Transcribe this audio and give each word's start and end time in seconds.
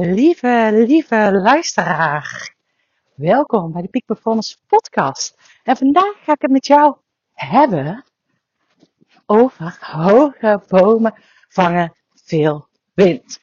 Lieve, 0.00 0.70
lieve 0.72 1.32
luisteraar. 1.32 2.54
Welkom 3.14 3.72
bij 3.72 3.82
de 3.82 3.88
Peak 3.88 4.04
Performance 4.04 4.56
podcast. 4.66 5.36
En 5.62 5.76
vandaag 5.76 6.14
ga 6.22 6.32
ik 6.32 6.42
het 6.42 6.50
met 6.50 6.66
jou 6.66 6.96
hebben 7.32 8.04
over 9.26 9.78
hoge 9.80 10.62
bomen 10.68 11.14
vangen 11.48 11.92
veel 12.14 12.68
wind. 12.94 13.40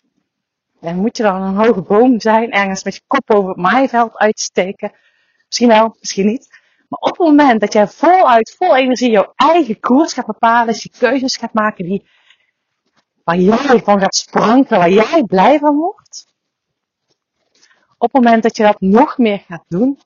En 0.82 0.96
moet 0.96 1.18
je 1.18 1.24
dan 1.24 1.42
een 1.42 1.66
hoge 1.66 1.82
boom 1.82 2.20
zijn, 2.20 2.52
ergens 2.52 2.84
met 2.84 2.96
je 2.96 3.02
kop 3.08 3.32
over 3.32 3.50
het 3.50 3.58
maaiveld 3.58 4.18
uitsteken? 4.18 4.92
Misschien 5.46 5.68
wel, 5.68 5.96
misschien 6.00 6.26
niet. 6.26 6.60
Maar 6.88 7.00
op 7.00 7.18
het 7.18 7.28
moment 7.28 7.60
dat 7.60 7.74
jij 7.74 7.88
voluit, 7.88 8.56
vol 8.58 8.76
energie 8.76 9.12
jouw 9.12 9.34
eigen 9.36 9.80
koers 9.80 10.14
gaat 10.14 10.26
bepalen, 10.26 10.68
dus 10.68 10.84
je 10.84 10.90
keuzes 10.90 11.38
gaat 11.38 11.54
maken 11.54 11.86
die, 11.86 12.10
waar 13.24 13.38
jij 13.38 13.80
van 13.80 14.00
gaat 14.00 14.16
sprankelen, 14.16 14.80
waar 14.80 14.92
jij 14.92 15.24
blij 15.24 15.60
van 15.60 15.76
wordt, 15.76 16.34
op 18.06 18.14
het 18.14 18.24
moment 18.24 18.44
dat 18.44 18.58
je 18.58 18.64
dat 18.64 18.82
nog 18.82 19.18
meer 19.18 19.40
gaat 19.48 19.64
doen, 19.68 20.00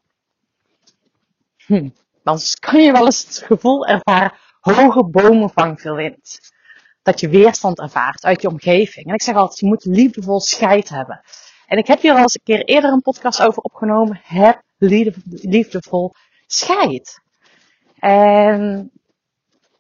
hm, 1.66 1.90
dan 2.24 2.40
kan 2.60 2.82
je 2.82 2.92
wel 2.92 3.06
eens 3.06 3.26
het 3.26 3.44
gevoel 3.46 3.86
ervaren, 3.86 4.34
hoge 4.60 5.04
bomen 5.04 5.50
vangen 5.50 5.78
veel 5.78 5.96
wind. 5.96 6.40
Dat 7.02 7.20
je 7.20 7.30
weerstand 7.30 7.80
ervaart 7.80 8.24
uit 8.24 8.42
je 8.42 8.48
omgeving. 8.48 9.06
En 9.06 9.14
ik 9.14 9.22
zeg 9.22 9.36
altijd, 9.36 9.60
je 9.60 9.66
moet 9.66 9.86
liefdevol 9.86 10.40
scheid 10.40 10.90
hebben. 10.90 11.22
En 11.68 11.78
ik 11.78 11.88
heb 11.88 12.02
hier 12.02 12.12
al 12.14 12.18
eens 12.18 12.36
een 12.36 12.44
keer 12.44 12.64
eerder 12.64 12.92
een 12.92 13.02
podcast 13.02 13.42
over 13.42 13.62
opgenomen. 13.62 14.20
Heb 14.24 14.62
liefdevol 14.78 16.14
scheid. 16.48 17.22
En 18.00 18.92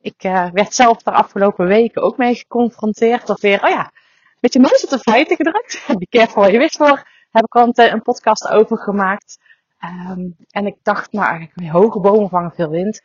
ik 0.02 0.24
uh, 0.24 0.50
werd 0.52 0.74
zelf 0.74 1.02
de 1.02 1.12
afgelopen 1.12 1.68
weken 1.68 2.02
ook 2.02 2.18
mee 2.18 2.36
geconfronteerd. 2.36 3.30
Of 3.30 3.42
weer, 3.42 3.64
oh 3.64 3.70
ja, 3.70 3.92
met 4.40 4.54
je 4.54 4.60
neus 4.60 4.84
op 4.84 4.90
de 4.90 5.00
feiten 5.00 5.36
gedrukt. 5.36 5.84
Be 6.00 6.08
careful 6.10 6.42
waar 6.42 6.52
je 6.52 6.58
wish 6.58 6.76
voor 6.76 7.08
heb 7.32 7.44
ik 7.44 7.56
al 7.56 7.72
een, 7.74 8.02
podcast 8.02 8.48
over 8.48 8.78
gemaakt. 8.78 9.38
Um, 10.10 10.36
en 10.50 10.66
ik 10.66 10.76
dacht, 10.84 11.12
nou 11.12 11.28
eigenlijk, 11.28 11.72
hoge 11.72 12.00
bomen 12.00 12.30
vangen 12.30 12.52
veel 12.52 12.70
wind. 12.70 13.02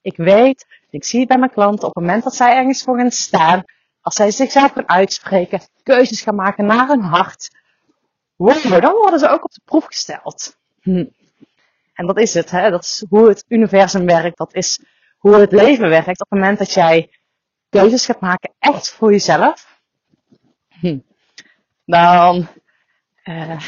Ik 0.00 0.16
weet, 0.16 0.66
ik 0.90 1.04
zie 1.04 1.18
het 1.18 1.28
bij 1.28 1.38
mijn 1.38 1.50
klanten, 1.50 1.88
op 1.88 1.94
het 1.94 2.04
moment 2.04 2.24
dat 2.24 2.34
zij 2.34 2.56
ergens 2.56 2.82
voor 2.82 2.98
gaan 2.98 3.10
staan, 3.10 3.64
als 4.00 4.14
zij 4.14 4.30
zichzelf 4.30 4.72
gaan 4.72 4.88
uitspreken, 4.88 5.60
keuzes 5.82 6.20
gaan 6.20 6.34
maken 6.34 6.66
naar 6.66 6.88
hun 6.88 7.02
hart, 7.02 7.50
wow, 8.36 8.80
dan 8.80 8.92
worden 8.92 9.18
ze 9.18 9.28
ook 9.28 9.44
op 9.44 9.52
de 9.52 9.60
proef 9.64 9.84
gesteld. 9.84 10.56
Hm. 10.80 11.04
En 11.94 12.06
dat 12.06 12.18
is 12.18 12.34
het, 12.34 12.50
hè? 12.50 12.70
dat 12.70 12.82
is 12.82 13.04
hoe 13.08 13.28
het 13.28 13.44
universum 13.48 14.06
werkt, 14.06 14.38
dat 14.38 14.54
is 14.54 14.80
hoe 15.16 15.34
het 15.34 15.52
leven 15.52 15.88
werkt. 15.88 16.20
Op 16.20 16.30
het 16.30 16.38
moment 16.38 16.58
dat 16.58 16.72
jij 16.72 17.10
keuzes 17.68 18.06
gaat 18.06 18.20
maken 18.20 18.52
echt 18.58 18.90
voor 18.90 19.10
jezelf, 19.10 19.80
hm. 20.68 20.98
dan 21.84 22.48
uh, 23.30 23.60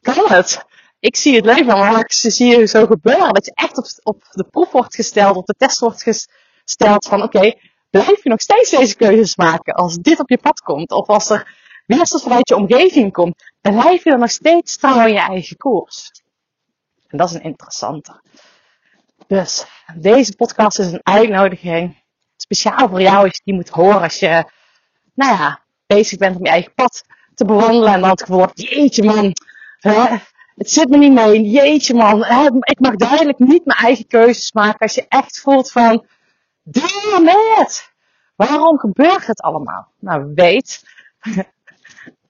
kan 0.00 0.28
het. 0.28 0.64
Ik 0.98 1.16
zie 1.16 1.36
het 1.36 1.44
leven, 1.44 1.66
maar 1.66 1.98
ik 1.98 2.12
zie 2.12 2.58
je 2.58 2.66
zo 2.66 2.86
gebeuren. 2.86 3.32
Dat 3.32 3.44
je 3.44 3.52
echt 3.54 3.76
op, 3.76 3.86
op 4.02 4.22
de 4.30 4.44
proef 4.44 4.72
wordt 4.72 4.94
gesteld, 4.94 5.36
op 5.36 5.46
de 5.46 5.54
test 5.58 5.78
wordt 5.78 6.02
gesteld 6.02 7.06
van 7.06 7.22
oké, 7.22 7.54
blijf 7.90 8.22
je 8.22 8.28
nog 8.28 8.40
steeds 8.40 8.70
deze 8.70 8.96
keuzes 8.96 9.36
maken 9.36 9.74
als 9.74 9.96
dit 9.96 10.20
op 10.20 10.28
je 10.28 10.38
pad 10.38 10.60
komt. 10.60 10.90
Of 10.90 11.06
als 11.06 11.30
er 11.30 11.56
weerstand 11.86 12.22
vanuit 12.22 12.48
je 12.48 12.56
omgeving 12.56 13.12
komt, 13.12 13.52
blijf 13.60 14.04
je 14.04 14.10
dan 14.10 14.20
nog 14.20 14.30
steeds 14.30 14.76
trouw 14.76 14.98
aan 14.98 15.12
je 15.12 15.18
eigen 15.18 15.56
koers. 15.56 16.10
En 17.06 17.18
dat 17.18 17.28
is 17.28 17.34
een 17.34 17.42
interessante. 17.42 18.20
Dus 19.26 19.64
deze 19.94 20.34
podcast 20.36 20.78
is 20.78 20.92
een 20.92 21.06
uitnodiging. 21.06 22.04
Speciaal 22.36 22.88
voor 22.88 23.00
jou 23.00 23.24
als 23.24 23.36
je 23.36 23.42
die 23.44 23.54
moet 23.54 23.68
horen 23.68 24.00
als 24.00 24.18
je, 24.18 24.50
nou 25.14 25.36
ja, 25.38 25.64
bezig 25.86 26.18
bent 26.18 26.36
om 26.36 26.44
je 26.44 26.50
eigen 26.50 26.74
pad 26.74 27.04
te 27.36 27.44
bewandelen. 27.44 27.92
En 27.92 28.00
dan 28.00 28.10
het 28.10 28.22
gevoel 28.22 28.46
jeetje 28.54 29.04
man, 29.04 29.32
het 30.54 30.70
zit 30.70 30.88
me 30.88 30.96
niet 30.96 31.12
mee. 31.12 31.50
Jeetje 31.50 31.94
man, 31.94 32.18
ik 32.60 32.80
mag 32.80 32.96
duidelijk 32.96 33.38
niet 33.38 33.64
mijn 33.64 33.78
eigen 33.78 34.06
keuzes 34.06 34.52
maken. 34.52 34.78
Als 34.78 34.94
je 34.94 35.06
echt 35.08 35.40
voelt 35.40 35.70
van, 35.70 36.06
damn 36.62 37.28
it, 37.60 37.92
waarom 38.36 38.78
gebeurt 38.78 39.26
het 39.26 39.40
allemaal? 39.40 39.92
Nou, 39.98 40.32
weet 40.34 40.82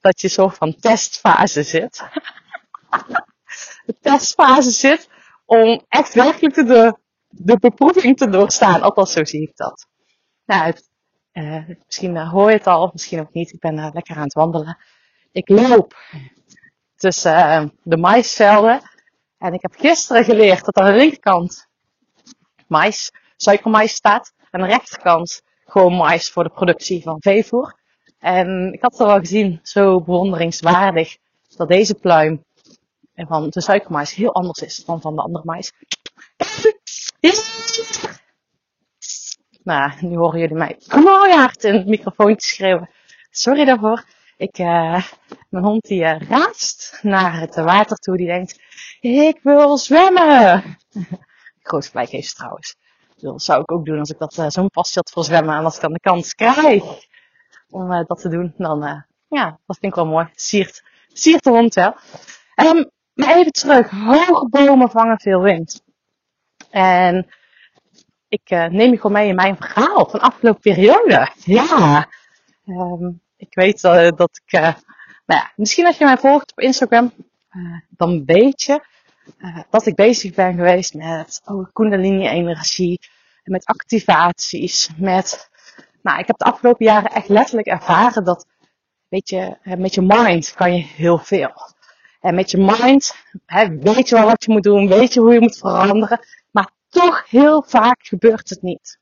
dat 0.00 0.20
je 0.20 0.28
zo 0.28 0.48
van 0.48 0.76
testfase 0.80 1.62
zit. 1.62 2.04
de 3.86 3.96
testfase 4.00 4.70
zit 4.70 5.08
om 5.44 5.84
echt 5.88 6.14
werkelijk 6.14 6.54
de, 6.54 6.98
de 7.28 7.58
beproeving 7.58 8.16
te 8.16 8.28
doorstaan. 8.28 8.82
Althans, 8.82 9.12
zo 9.12 9.24
zie 9.24 9.42
ik 9.42 9.56
dat. 9.56 9.86
Nou, 10.46 10.74
uh, 11.32 11.68
misschien 11.86 12.14
uh, 12.14 12.30
hoor 12.30 12.50
je 12.50 12.56
het 12.56 12.66
al, 12.66 12.90
misschien 12.92 13.20
ook 13.20 13.32
niet. 13.32 13.52
Ik 13.52 13.60
ben 13.60 13.76
uh, 13.76 13.88
lekker 13.92 14.16
aan 14.16 14.22
het 14.22 14.32
wandelen. 14.32 14.78
Ik 15.36 15.48
loop 15.48 15.94
tussen 16.96 17.32
uh, 17.32 17.64
de 17.82 17.96
maisvelden. 17.96 18.80
En 19.38 19.52
ik 19.52 19.62
heb 19.62 19.74
gisteren 19.76 20.24
geleerd 20.24 20.64
dat 20.64 20.76
aan 20.76 20.92
de 20.92 20.98
linkerkant 20.98 21.66
mais, 22.66 23.12
suikermais 23.36 23.94
staat. 23.94 24.32
En 24.38 24.60
aan 24.60 24.68
de 24.68 24.74
rechterkant 24.74 25.42
gewoon 25.64 25.92
mais 25.92 26.30
voor 26.30 26.44
de 26.44 26.50
productie 26.50 27.02
van 27.02 27.16
veevoer. 27.20 27.78
En 28.18 28.72
ik 28.72 28.82
had 28.82 28.98
het 28.98 29.08
al 29.08 29.18
gezien, 29.18 29.60
zo 29.62 30.00
bewonderingswaardig, 30.00 31.16
dat 31.56 31.68
deze 31.68 31.94
pluim 31.94 32.44
van 33.14 33.48
de 33.48 33.60
suikermais 33.60 34.14
heel 34.14 34.34
anders 34.34 34.58
is 34.58 34.84
dan 34.84 35.00
van 35.00 35.14
de 35.14 35.22
andere 35.22 35.44
mais. 35.44 35.72
Nou, 39.62 39.92
nu 40.00 40.16
horen 40.16 40.40
jullie 40.40 40.56
mij 40.56 40.78
hard 41.30 41.64
in 41.64 41.74
het 41.74 41.86
microfoontje 41.86 42.48
schreeuwen. 42.48 42.90
Sorry 43.30 43.64
daarvoor. 43.64 44.04
Ik, 44.36 44.58
uh, 44.58 45.02
mijn 45.48 45.64
hond 45.64 45.82
die 45.82 46.02
uh, 46.02 46.20
raast 46.20 46.98
naar 47.02 47.40
het 47.40 47.54
water 47.54 47.96
toe. 47.96 48.16
Die 48.16 48.26
denkt, 48.26 48.60
ik 49.00 49.40
wil 49.42 49.78
zwemmen. 49.78 50.62
Groot 51.62 51.86
gelijk 51.86 52.08
heeft 52.08 52.36
trouwens. 52.36 52.76
Dat 53.16 53.42
zou 53.42 53.60
ik 53.60 53.72
ook 53.72 53.84
doen 53.84 53.98
als 53.98 54.10
ik 54.10 54.18
dat 54.18 54.38
uh, 54.38 54.48
zo'n 54.48 54.70
passie 54.70 55.02
had 55.04 55.10
voor 55.10 55.24
zwemmen. 55.24 55.56
En 55.56 55.64
als 55.64 55.74
ik 55.74 55.80
dan 55.80 55.92
de 55.92 56.00
kans 56.00 56.34
krijg 56.34 56.84
om 57.68 58.04
dat 58.06 58.20
te 58.20 58.28
doen, 58.28 58.54
dan 58.56 59.04
ja, 59.28 59.58
dat 59.66 59.78
vind 59.78 59.92
ik 59.92 59.94
wel 59.94 60.06
mooi. 60.06 60.28
Siert, 60.34 60.84
siert 61.12 61.44
de 61.44 61.50
hond 61.50 61.74
wel. 61.74 61.94
Um, 62.56 62.90
maar 63.14 63.36
even 63.36 63.52
terug. 63.52 63.90
Hoge 63.90 64.48
bomen 64.48 64.90
vangen 64.90 65.20
veel 65.20 65.40
wind. 65.40 65.82
En 66.70 67.26
ik 68.28 68.50
neem 68.50 68.90
je 68.90 68.96
gewoon 68.96 69.12
mee 69.12 69.28
in 69.28 69.34
mijn 69.34 69.56
verhaal 69.56 70.08
van 70.08 70.20
de 70.20 70.26
afgelopen 70.26 70.60
periode. 70.60 71.30
Ja. 71.44 72.08
Um, 72.66 73.20
ik 73.36 73.54
weet 73.54 73.84
uh, 73.84 74.08
dat 74.16 74.40
ik, 74.44 74.58
uh, 74.58 74.60
nou 75.26 75.40
ja, 75.40 75.52
misschien 75.56 75.86
als 75.86 75.98
je 75.98 76.04
mij 76.04 76.18
volgt 76.18 76.50
op 76.50 76.60
Instagram, 76.60 77.12
uh, 77.50 77.80
dan 77.88 78.24
weet 78.24 78.62
je 78.62 78.80
dat 79.70 79.86
ik 79.86 79.94
bezig 79.94 80.34
ben 80.34 80.54
geweest 80.54 80.94
met 80.94 81.40
oh, 81.44 81.66
Kundalini-energie, 81.72 83.00
met 83.44 83.64
activaties, 83.64 84.90
met, 84.96 85.50
nou, 86.02 86.18
ik 86.18 86.26
heb 86.26 86.38
de 86.38 86.44
afgelopen 86.44 86.86
jaren 86.86 87.10
echt 87.10 87.28
letterlijk 87.28 87.66
ervaren 87.66 88.24
dat, 88.24 88.46
weet 89.08 89.28
je, 89.28 89.56
met 89.62 89.94
je 89.94 90.02
mind 90.02 90.52
kan 90.54 90.76
je 90.76 90.82
heel 90.82 91.18
veel. 91.18 91.52
En 92.20 92.34
met 92.34 92.50
je 92.50 92.58
mind 92.58 93.14
hè, 93.46 93.78
weet 93.78 94.08
je 94.08 94.14
wel 94.14 94.24
wat 94.24 94.44
je 94.44 94.52
moet 94.52 94.62
doen, 94.62 94.88
weet 94.88 95.14
je 95.14 95.20
hoe 95.20 95.32
je 95.32 95.40
moet 95.40 95.58
veranderen, 95.58 96.20
maar 96.50 96.70
toch 96.88 97.30
heel 97.30 97.62
vaak 97.62 98.06
gebeurt 98.06 98.48
het 98.48 98.62
niet. 98.62 98.98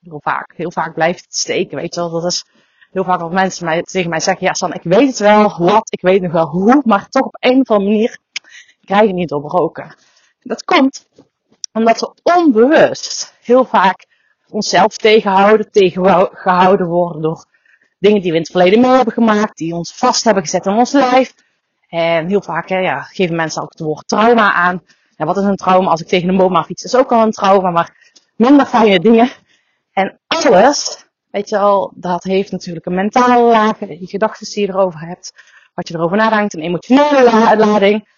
Heel 0.00 0.20
vaak, 0.20 0.52
heel 0.56 0.70
vaak 0.70 0.94
blijft 0.94 1.24
het 1.24 1.36
steken, 1.36 1.76
weet 1.76 1.94
je 1.94 2.00
wel. 2.00 2.10
Dat 2.10 2.24
is 2.24 2.44
heel 2.94 3.04
vaak 3.04 3.20
wat 3.20 3.32
mensen 3.32 3.64
mij, 3.64 3.82
tegen 3.82 4.10
mij 4.10 4.20
zeggen, 4.20 4.46
ja 4.46 4.54
San, 4.54 4.72
ik 4.72 4.82
weet 4.82 5.08
het 5.08 5.18
wel 5.18 5.58
wat, 5.58 5.92
ik 5.92 6.00
weet 6.00 6.22
nog 6.22 6.32
wel 6.32 6.46
hoe, 6.46 6.82
maar 6.84 7.08
toch 7.08 7.22
op 7.22 7.36
een 7.40 7.60
of 7.60 7.70
andere 7.70 7.90
manier 7.90 8.18
krijg 8.84 9.06
het 9.06 9.14
niet 9.14 9.28
doorbroken. 9.28 9.96
Dat 10.40 10.64
komt 10.64 11.08
omdat 11.72 12.00
we 12.00 12.14
onbewust 12.22 13.34
heel 13.42 13.64
vaak 13.64 14.06
onszelf 14.48 14.96
tegenhouden, 14.96 15.70
tegengehouden 15.70 16.86
worden 16.86 17.22
door 17.22 17.44
dingen 17.98 18.20
die 18.20 18.30
we 18.30 18.36
in 18.36 18.42
het 18.42 18.50
verleden 18.50 18.80
mee 18.80 18.90
hebben 18.90 19.14
gemaakt, 19.14 19.56
die 19.56 19.74
ons 19.74 19.94
vast 19.94 20.24
hebben 20.24 20.42
gezet 20.42 20.66
in 20.66 20.72
ons 20.72 20.92
lijf. 20.92 21.34
En 21.88 22.28
heel 22.28 22.42
vaak 22.42 22.68
hè, 22.68 22.78
ja, 22.78 23.02
geven 23.02 23.36
mensen 23.36 23.62
ook 23.62 23.70
het 23.70 23.80
woord 23.80 24.08
trauma 24.08 24.52
aan. 24.52 24.82
En 25.16 25.26
wat 25.26 25.36
is 25.36 25.44
een 25.44 25.56
trauma? 25.56 25.90
Als 25.90 26.00
ik 26.00 26.08
tegen 26.08 26.28
een 26.28 26.36
boom 26.36 26.64
fiets, 26.64 26.84
is 26.84 26.96
ook 26.96 27.12
al 27.12 27.22
een 27.22 27.30
trauma, 27.30 27.70
maar 27.70 28.14
minder 28.36 28.66
fijne 28.66 29.00
dingen. 29.00 29.30
En 29.92 30.20
alles 30.26 31.03
Weet 31.34 31.48
je 31.48 31.58
al, 31.58 31.92
dat 31.94 32.24
heeft 32.24 32.50
natuurlijk 32.50 32.86
een 32.86 32.94
mentale 32.94 33.50
laag, 33.50 33.78
die 33.78 34.06
gedachten 34.06 34.46
die 34.50 34.66
je 34.66 34.72
erover 34.72 35.00
hebt, 35.00 35.32
wat 35.74 35.88
je 35.88 35.94
erover 35.94 36.16
nadenkt, 36.16 36.54
een 36.54 36.60
emotionele 36.60 37.56
lading. 37.56 38.08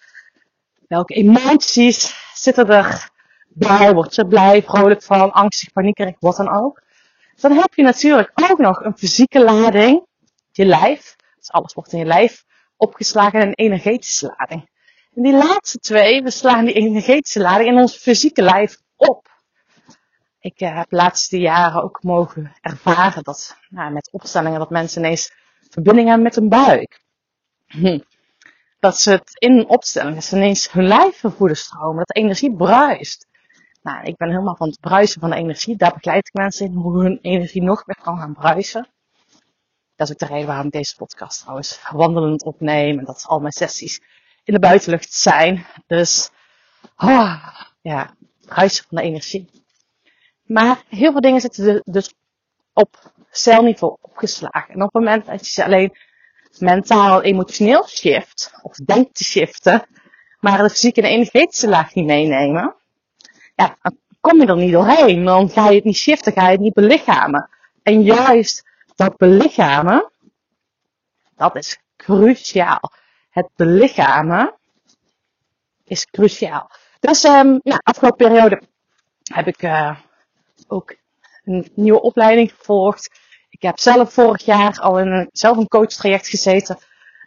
Welke 0.87 1.13
emoties 1.13 2.13
zitten 2.33 2.67
er 2.67 3.09
bij? 3.47 3.93
Word 3.93 4.15
je 4.15 4.27
blij, 4.27 4.63
vrolijk 4.63 5.03
van, 5.03 5.31
angstig, 5.31 5.71
paniekerig, 5.71 6.15
wat 6.19 6.35
dan 6.35 6.49
ook. 6.49 6.81
Dan 7.35 7.51
heb 7.51 7.73
je 7.73 7.83
natuurlijk 7.83 8.31
ook 8.49 8.57
nog 8.57 8.83
een 8.83 8.97
fysieke 8.97 9.43
lading, 9.43 10.05
je 10.51 10.65
lijf. 10.65 11.15
Dus 11.37 11.51
alles 11.51 11.73
wordt 11.73 11.93
in 11.93 11.99
je 11.99 12.05
lijf 12.05 12.43
opgeslagen 12.75 13.39
en 13.39 13.47
een 13.47 13.53
energetische 13.53 14.35
lading. 14.37 14.69
En 15.15 15.23
die 15.23 15.33
laatste 15.33 15.77
twee, 15.77 16.23
we 16.23 16.31
slaan 16.31 16.65
die 16.65 16.73
energetische 16.73 17.39
lading 17.39 17.69
in 17.69 17.77
ons 17.77 17.97
fysieke 17.97 18.41
lijf 18.41 18.77
op. 18.95 19.36
Ik 20.39 20.61
uh, 20.61 20.75
heb 20.77 20.89
de 20.89 20.95
laatste 20.95 21.39
jaren 21.39 21.83
ook 21.83 22.03
mogen 22.03 22.53
ervaren 22.61 23.23
dat 23.23 23.57
nou, 23.69 23.91
met 23.91 24.11
opstellingen 24.11 24.59
dat 24.59 24.69
mensen 24.69 25.03
ineens 25.03 25.31
verbinding 25.69 26.07
hebben 26.07 26.25
met 26.25 26.35
hun 26.35 26.49
buik. 26.49 27.05
Hm. 27.67 27.99
dat 28.79 28.99
ze 28.99 29.11
het 29.11 29.31
in 29.33 29.57
een 29.57 29.67
opstelling, 29.69 30.15
dat 30.15 30.23
ze 30.23 30.35
ineens 30.35 30.71
hun 30.71 30.87
lijf 30.87 31.17
vervoeden 31.17 31.57
stromen, 31.57 31.97
dat 31.97 32.07
de 32.07 32.21
energie 32.21 32.55
bruist. 32.55 33.27
Nou, 33.81 34.03
ik 34.03 34.17
ben 34.17 34.29
helemaal 34.29 34.55
van 34.55 34.67
het 34.67 34.79
bruisen 34.79 35.21
van 35.21 35.29
de 35.29 35.35
energie. 35.35 35.75
Daar 35.75 35.93
begeleid 35.93 36.27
ik 36.27 36.33
mensen 36.33 36.65
in 36.65 36.73
hoe 36.73 37.03
hun 37.03 37.19
energie 37.21 37.61
nog 37.61 37.85
meer 37.85 37.99
kan 38.01 38.17
gaan 38.17 38.33
bruisen. 38.33 38.87
Dat 39.95 40.07
is 40.07 40.13
ook 40.13 40.19
de 40.19 40.25
reden 40.25 40.47
waarom 40.47 40.65
ik 40.65 40.71
deze 40.71 40.95
podcast 40.95 41.39
trouwens 41.39 41.79
wandelend 41.91 42.43
opneem. 42.43 42.99
En 42.99 43.05
dat 43.05 43.25
al 43.27 43.39
mijn 43.39 43.53
sessies 43.53 44.01
in 44.43 44.53
de 44.53 44.59
buitenlucht 44.59 45.13
zijn. 45.13 45.65
Dus, 45.87 46.29
oh, 46.97 47.53
ja, 47.81 48.15
bruisen 48.45 48.85
van 48.87 48.97
de 48.97 49.03
energie. 49.03 49.49
Maar 50.47 50.83
heel 50.89 51.11
veel 51.11 51.21
dingen 51.21 51.41
zitten 51.41 51.81
dus 51.85 52.13
op 52.73 53.11
celniveau 53.31 53.97
opgeslagen. 54.01 54.73
En 54.73 54.81
op 54.81 54.93
het 54.93 55.03
moment 55.03 55.25
dat 55.25 55.47
je 55.47 55.65
alleen 55.65 55.95
mentaal, 56.59 57.21
emotioneel 57.21 57.87
shift, 57.87 58.51
of 58.61 58.75
denkt 58.75 59.15
te 59.15 59.23
shiften, 59.23 59.87
maar 60.39 60.57
de 60.57 60.69
fysieke 60.69 61.01
en 61.01 61.09
energetische 61.09 61.67
laag 61.67 61.93
niet 61.95 62.05
meenemen, 62.05 62.75
ja, 63.55 63.77
dan 63.81 63.97
kom 64.21 64.39
je 64.39 64.47
er 64.47 64.57
niet 64.57 64.71
doorheen. 64.71 65.25
Dan 65.25 65.49
ga 65.49 65.69
je 65.69 65.75
het 65.75 65.83
niet 65.83 65.97
shiften, 65.97 66.33
ga 66.33 66.45
je 66.45 66.51
het 66.51 66.59
niet 66.59 66.73
belichamen. 66.73 67.49
En 67.83 68.03
juist 68.03 68.63
dat 68.95 69.17
belichamen, 69.17 70.11
dat 71.35 71.55
is 71.55 71.79
cruciaal. 71.95 72.91
Het 73.29 73.49
belichamen 73.55 74.55
is 75.83 76.05
cruciaal. 76.05 76.71
Dus 76.99 77.23
um, 77.23 77.59
nou, 77.63 77.79
afgelopen 77.83 78.27
periode 78.27 78.61
heb 79.33 79.47
ik 79.47 79.63
uh, 79.63 79.97
ook 80.67 80.95
een 81.43 81.71
nieuwe 81.75 82.01
opleiding 82.01 82.53
gevolgd. 82.57 83.09
Ik 83.49 83.61
heb 83.61 83.79
zelf 83.79 84.13
vorig 84.13 84.45
jaar 84.45 84.79
al 84.79 84.99
in 84.99 85.07
een, 85.07 85.29
zelf 85.31 85.57
een 85.57 85.67
coachtraject 85.67 86.27
gezeten 86.27 86.77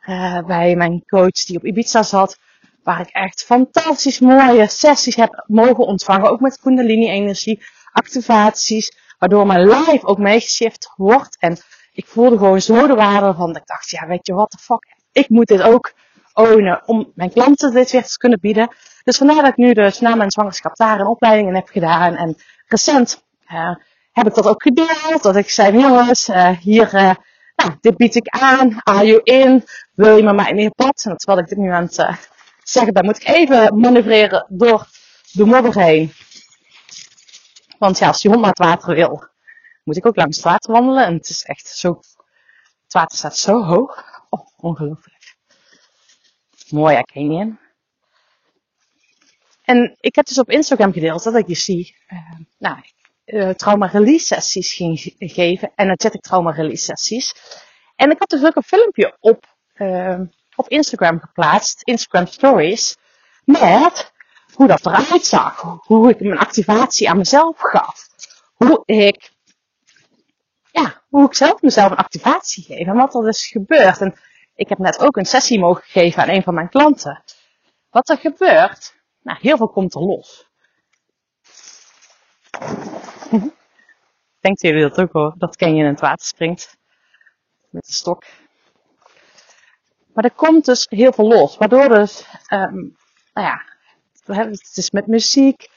uh, 0.09 0.39
bij 0.47 0.77
mijn 0.77 1.05
coach 1.07 1.45
die 1.45 1.57
op 1.57 1.65
Ibiza 1.65 2.03
zat. 2.03 2.39
Waar 2.83 3.01
ik 3.01 3.09
echt 3.09 3.45
fantastisch 3.45 4.19
mooie 4.19 4.69
sessies 4.69 5.17
heb 5.17 5.45
mogen 5.47 5.87
ontvangen. 5.87 6.31
Ook 6.31 6.41
met 6.41 6.61
Kundalini-energie, 6.61 7.63
activaties. 7.93 8.99
Waardoor 9.19 9.47
mijn 9.47 9.69
life 9.69 10.07
ook 10.07 10.19
meegeshift 10.19 10.93
wordt. 10.97 11.37
En 11.39 11.59
ik 11.93 12.07
voelde 12.07 12.39
gewoon 12.39 12.61
zo 12.61 12.87
de 12.87 12.95
waarde 12.95 13.35
van. 13.35 13.57
Ik 13.57 13.67
dacht, 13.67 13.91
ja, 13.91 14.07
weet 14.07 14.27
je 14.27 14.35
wat 14.35 14.51
de 14.51 14.59
fuck. 14.59 14.97
Ik 15.13 15.29
moet 15.29 15.47
dit 15.47 15.63
ook 15.63 15.93
ownen 16.33 16.83
om 16.87 17.13
mijn 17.15 17.33
klanten 17.33 17.73
dit 17.73 17.91
weer 17.91 18.05
te 18.05 18.19
kunnen 18.19 18.41
bieden. 18.41 18.69
Dus 19.03 19.17
vandaar 19.17 19.43
dat 19.43 19.47
ik 19.47 19.57
nu 19.57 19.73
dus 19.73 20.01
na 20.01 20.15
mijn 20.15 20.31
zwangerschap 20.31 20.77
daar 20.77 21.01
een 21.01 21.07
opleiding 21.07 21.49
in 21.49 21.55
heb 21.55 21.69
gedaan. 21.69 22.15
En 22.17 22.37
recent 22.67 23.25
heb 24.13 24.27
ik 24.27 24.35
dat 24.35 24.47
ook 24.47 24.63
gedeeld. 24.63 25.23
Dat 25.23 25.37
ik 25.37 25.51
zei, 25.51 25.79
jongens, 25.79 26.29
uh, 26.29 26.49
hier, 26.49 26.95
uh, 26.95 27.15
nou, 27.57 27.77
dit 27.81 27.97
bied 27.97 28.15
ik 28.15 28.29
aan. 28.29 28.81
Are 28.83 29.07
you 29.07 29.21
in? 29.23 29.65
Wil 29.95 30.17
je 30.17 30.23
met 30.23 30.35
mij 30.35 30.51
in 30.51 30.57
je 30.57 30.71
pad? 30.71 31.05
En 31.05 31.17
terwijl 31.17 31.39
ik 31.39 31.49
dit 31.49 31.59
nu 31.59 31.71
aan 31.71 31.83
het 31.83 32.29
zeggen 32.63 32.93
ben, 32.93 33.05
moet 33.05 33.21
ik 33.21 33.29
even 33.29 33.81
manoeuvreren 33.81 34.47
door 34.49 34.87
de 35.33 35.45
modder 35.45 35.83
heen. 35.83 36.13
Want 37.79 37.99
ja, 37.99 38.07
als 38.07 38.23
je 38.23 38.29
hond 38.29 38.47
het 38.47 38.59
water 38.59 38.95
wil, 38.95 39.29
moet 39.85 39.97
ik 39.97 40.07
ook 40.07 40.17
langs 40.17 40.37
het 40.37 40.45
water 40.47 40.73
wandelen. 40.73 41.07
En 41.07 41.15
het 41.15 41.29
is 41.29 41.45
echt 41.45 41.67
zo, 41.67 42.01
het 42.85 42.93
water 42.93 43.19
staat 43.19 43.37
zo 43.37 43.63
hoog. 43.63 44.05
Oh, 44.29 44.47
ongelooflijk. 44.57 45.37
Mooi 46.69 46.95
herkenning. 46.95 47.59
En 49.65 49.97
ik 50.01 50.15
heb 50.15 50.27
dus 50.27 50.39
op 50.39 50.51
Instagram 50.51 50.93
gedeeld 50.93 51.23
dat 51.23 51.35
ik 51.35 51.47
je 51.49 51.55
zie, 51.55 51.97
nou, 52.59 52.77
uh, 53.33 53.51
trauma 53.51 53.87
release 53.87 54.25
sessies 54.25 54.73
ging 54.73 55.15
geven. 55.19 55.73
Energetic 55.75 56.21
trauma 56.21 56.51
release 56.51 56.85
sessies. 56.85 57.35
En 57.97 58.11
ik 58.11 58.19
had 58.19 58.29
dus 58.29 58.45
ook 58.45 58.57
een 58.57 58.63
filmpje 58.63 59.17
op, 59.21 59.57
uh, 59.75 60.21
op 60.57 60.69
Instagram 60.69 61.21
geplaatst. 61.21 61.83
Instagram 61.83 62.27
stories. 62.27 62.97
Met 63.45 64.13
hoe 64.55 64.67
dat 64.67 64.87
eruit 64.87 65.25
zag. 65.25 65.61
Hoe 65.87 66.11
ik 66.11 66.21
mijn 66.21 66.39
activatie 66.39 67.09
aan 67.11 67.17
mezelf 67.17 67.57
gaf. 67.59 68.09
Hoe 68.55 68.83
ik, 68.85 69.31
ja, 70.73 71.03
hoe 71.09 71.27
ik 71.27 71.35
zelf 71.35 71.63
mezelf 71.63 71.91
een 71.91 71.97
activatie 71.97 72.65
geef. 72.65 72.87
En 72.87 72.95
wat 72.95 73.15
er 73.15 73.23
dus 73.23 73.47
gebeurt. 73.47 74.01
En 74.01 74.15
ik 74.55 74.69
heb 74.69 74.79
net 74.79 75.01
ook 75.01 75.17
een 75.17 75.25
sessie 75.25 75.59
mogen 75.59 75.83
geven 75.87 76.23
aan 76.23 76.29
een 76.29 76.43
van 76.43 76.55
mijn 76.55 76.69
klanten. 76.69 77.23
Wat 77.91 78.09
er 78.09 78.19
gebeurt, 78.19 78.95
nou, 79.23 79.39
heel 79.41 79.57
veel 79.57 79.69
komt 79.69 79.95
er 79.95 80.01
los. 80.01 80.49
Denkt 84.41 84.61
jullie 84.61 84.83
dat 84.83 85.01
ook 85.01 85.13
hoor? 85.13 85.35
Dat 85.39 85.57
ken 85.57 85.75
je 85.75 85.83
in 85.83 85.89
het 85.89 86.01
water 86.01 86.27
springt. 86.27 86.77
Met 87.71 87.87
de 87.87 87.93
stok. 87.93 88.25
Maar 90.15 90.25
er 90.25 90.31
komt 90.31 90.65
dus 90.65 90.87
heel 90.89 91.13
veel 91.13 91.29
los. 91.29 91.57
Waardoor 91.57 91.89
dus, 91.89 92.27
um, 92.49 92.97
nou 93.35 93.47
ja, 93.47 93.63
het 94.25 94.77
is 94.77 94.91
met 94.91 95.07
muziek. 95.07 95.61
Het 95.61 95.71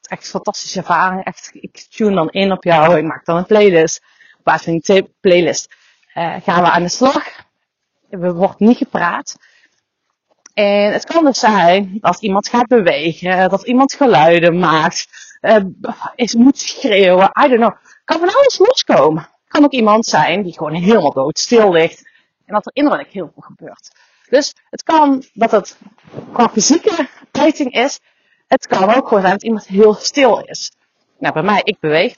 is 0.00 0.08
echt 0.08 0.24
een 0.24 0.30
fantastische 0.30 0.78
ervaring. 0.78 1.24
Echt, 1.24 1.50
ik 1.52 1.86
tune 1.90 2.14
dan 2.14 2.30
in 2.30 2.52
op 2.52 2.64
jou. 2.64 2.98
Ik 2.98 3.04
maak 3.04 3.24
dan 3.24 3.36
een 3.36 3.46
playlist. 3.46 4.02
Op 4.38 4.44
basis 4.44 4.64
van 4.64 4.96
die 4.96 5.14
playlist 5.20 5.74
uh, 6.14 6.36
gaan 6.42 6.62
we 6.62 6.70
aan 6.70 6.82
de 6.82 6.88
slag. 6.88 7.44
Er 8.10 8.34
wordt 8.34 8.58
niet 8.58 8.76
gepraat. 8.76 9.36
En 10.54 10.92
het 10.92 11.04
kan 11.04 11.24
dus 11.24 11.38
zijn 11.38 11.98
dat 12.00 12.22
iemand 12.22 12.48
gaat 12.48 12.66
bewegen, 12.66 13.50
dat 13.50 13.66
iemand 13.66 13.94
geluiden 13.94 14.58
maakt, 14.58 15.21
uh, 15.42 15.64
is, 16.14 16.34
moet 16.34 16.58
schreeuwen, 16.58 17.30
I 17.44 17.48
don't 17.48 17.60
know. 17.60 17.76
Kan 18.04 18.18
van 18.18 18.34
alles 18.34 18.58
loskomen. 18.58 19.28
Kan 19.48 19.64
ook 19.64 19.72
iemand 19.72 20.06
zijn 20.06 20.42
die 20.42 20.52
gewoon 20.52 20.74
helemaal 20.74 21.12
doodstil 21.12 21.72
ligt 21.72 22.10
en 22.46 22.54
dat 22.54 22.66
er 22.66 22.72
innerlijk 22.74 23.08
heel 23.08 23.30
veel 23.34 23.42
gebeurt. 23.42 23.90
Dus 24.28 24.54
het 24.70 24.82
kan 24.82 25.24
dat 25.32 25.50
het 25.50 25.78
qua 26.32 26.48
fysieke 26.48 27.08
uiting 27.30 27.72
is. 27.72 28.00
Het 28.46 28.66
kan 28.66 28.94
ook 28.94 29.08
gewoon 29.08 29.22
zijn 29.22 29.32
dat 29.32 29.42
iemand 29.42 29.66
heel 29.66 29.94
stil 29.94 30.40
is. 30.40 30.72
Nou, 31.18 31.34
bij 31.34 31.42
mij, 31.42 31.60
ik 31.64 31.80
beweeg. 31.80 32.14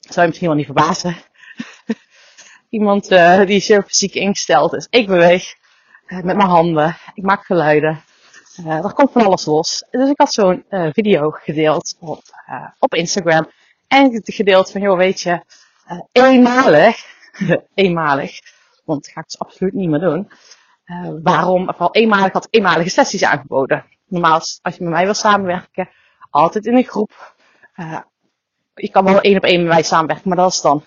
Zou 0.00 0.20
je 0.20 0.26
misschien 0.26 0.48
wel 0.48 0.56
niet 0.56 0.66
verbazen. 0.66 1.16
iemand 2.68 3.10
uh, 3.10 3.46
die 3.46 3.60
zeer 3.60 3.82
fysiek 3.82 4.14
ingesteld 4.14 4.74
is. 4.74 4.86
Ik 4.90 5.06
beweeg 5.06 5.54
uh, 6.06 6.22
met 6.22 6.36
mijn 6.36 6.48
handen. 6.48 6.96
Ik 7.14 7.22
maak 7.22 7.44
geluiden. 7.44 8.02
Uh, 8.60 8.84
er 8.84 8.92
komt 8.92 9.12
van 9.12 9.24
alles 9.24 9.44
los. 9.44 9.84
Dus 9.90 10.10
ik 10.10 10.18
had 10.18 10.32
zo'n 10.32 10.64
uh, 10.70 10.88
video 10.92 11.30
gedeeld 11.30 11.96
op, 12.00 12.22
uh, 12.48 12.68
op 12.78 12.94
Instagram. 12.94 13.50
En 13.88 14.20
gedeeld 14.24 14.70
van, 14.70 14.80
joh, 14.80 14.96
weet 14.96 15.20
je, 15.20 15.44
eenmalig, 16.12 17.04
eenmalig, 17.74 18.40
want 18.84 19.04
dat 19.04 19.12
ga 19.12 19.20
ik 19.20 19.26
dus 19.26 19.38
absoluut 19.38 19.72
niet 19.72 19.88
meer 19.88 20.00
doen. 20.00 20.30
waarom, 21.22 21.64
vooral 21.64 21.94
eenmalig 21.94 22.32
had 22.32 22.48
eenmalige 22.50 22.90
sessies 22.90 23.24
aangeboden. 23.24 23.84
Normaal, 24.06 24.40
als 24.62 24.76
je 24.76 24.82
met 24.82 24.92
mij 24.92 25.04
wil 25.04 25.14
samenwerken, 25.14 25.88
altijd 26.30 26.66
in 26.66 26.76
een 26.76 26.84
groep. 26.84 27.34
je 28.74 28.90
kan 28.90 29.04
wel 29.04 29.20
één 29.20 29.36
op 29.36 29.44
één 29.44 29.60
met 29.60 29.72
mij 29.72 29.82
samenwerken, 29.82 30.28
maar 30.28 30.38
dat 30.38 30.52
is 30.52 30.60
dan 30.60 30.84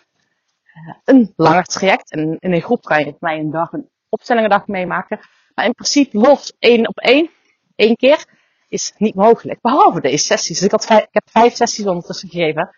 een 1.04 1.34
langer 1.36 1.64
traject. 1.64 2.12
En 2.12 2.38
in 2.40 2.54
een 2.54 2.62
groep 2.62 2.82
kan 2.82 3.00
je 3.00 3.06
met 3.06 3.22
mij 3.22 3.40
een 3.40 3.52
dag, 3.52 3.72
een 3.72 3.90
opstellingendag 4.10 4.68
meemaken. 4.68 5.20
Maar 5.56 5.66
in 5.66 5.74
principe 5.74 6.18
los 6.18 6.54
één 6.60 6.88
op 6.88 6.98
één 6.98 7.30
één 7.76 7.96
keer 7.96 8.26
is 8.68 8.94
niet 8.98 9.16
mogelijk. 9.16 9.62
Behalve 9.62 10.02
deze 10.02 10.26
sessies. 10.26 10.58
Dus 10.58 10.66
ik, 10.66 10.72
had 10.72 10.86
vijf, 10.86 11.02
ik 11.04 11.08
heb 11.12 11.30
vijf 11.32 11.56
sessies 11.56 11.86
ondertussen 11.86 12.30
gegeven. 12.30 12.76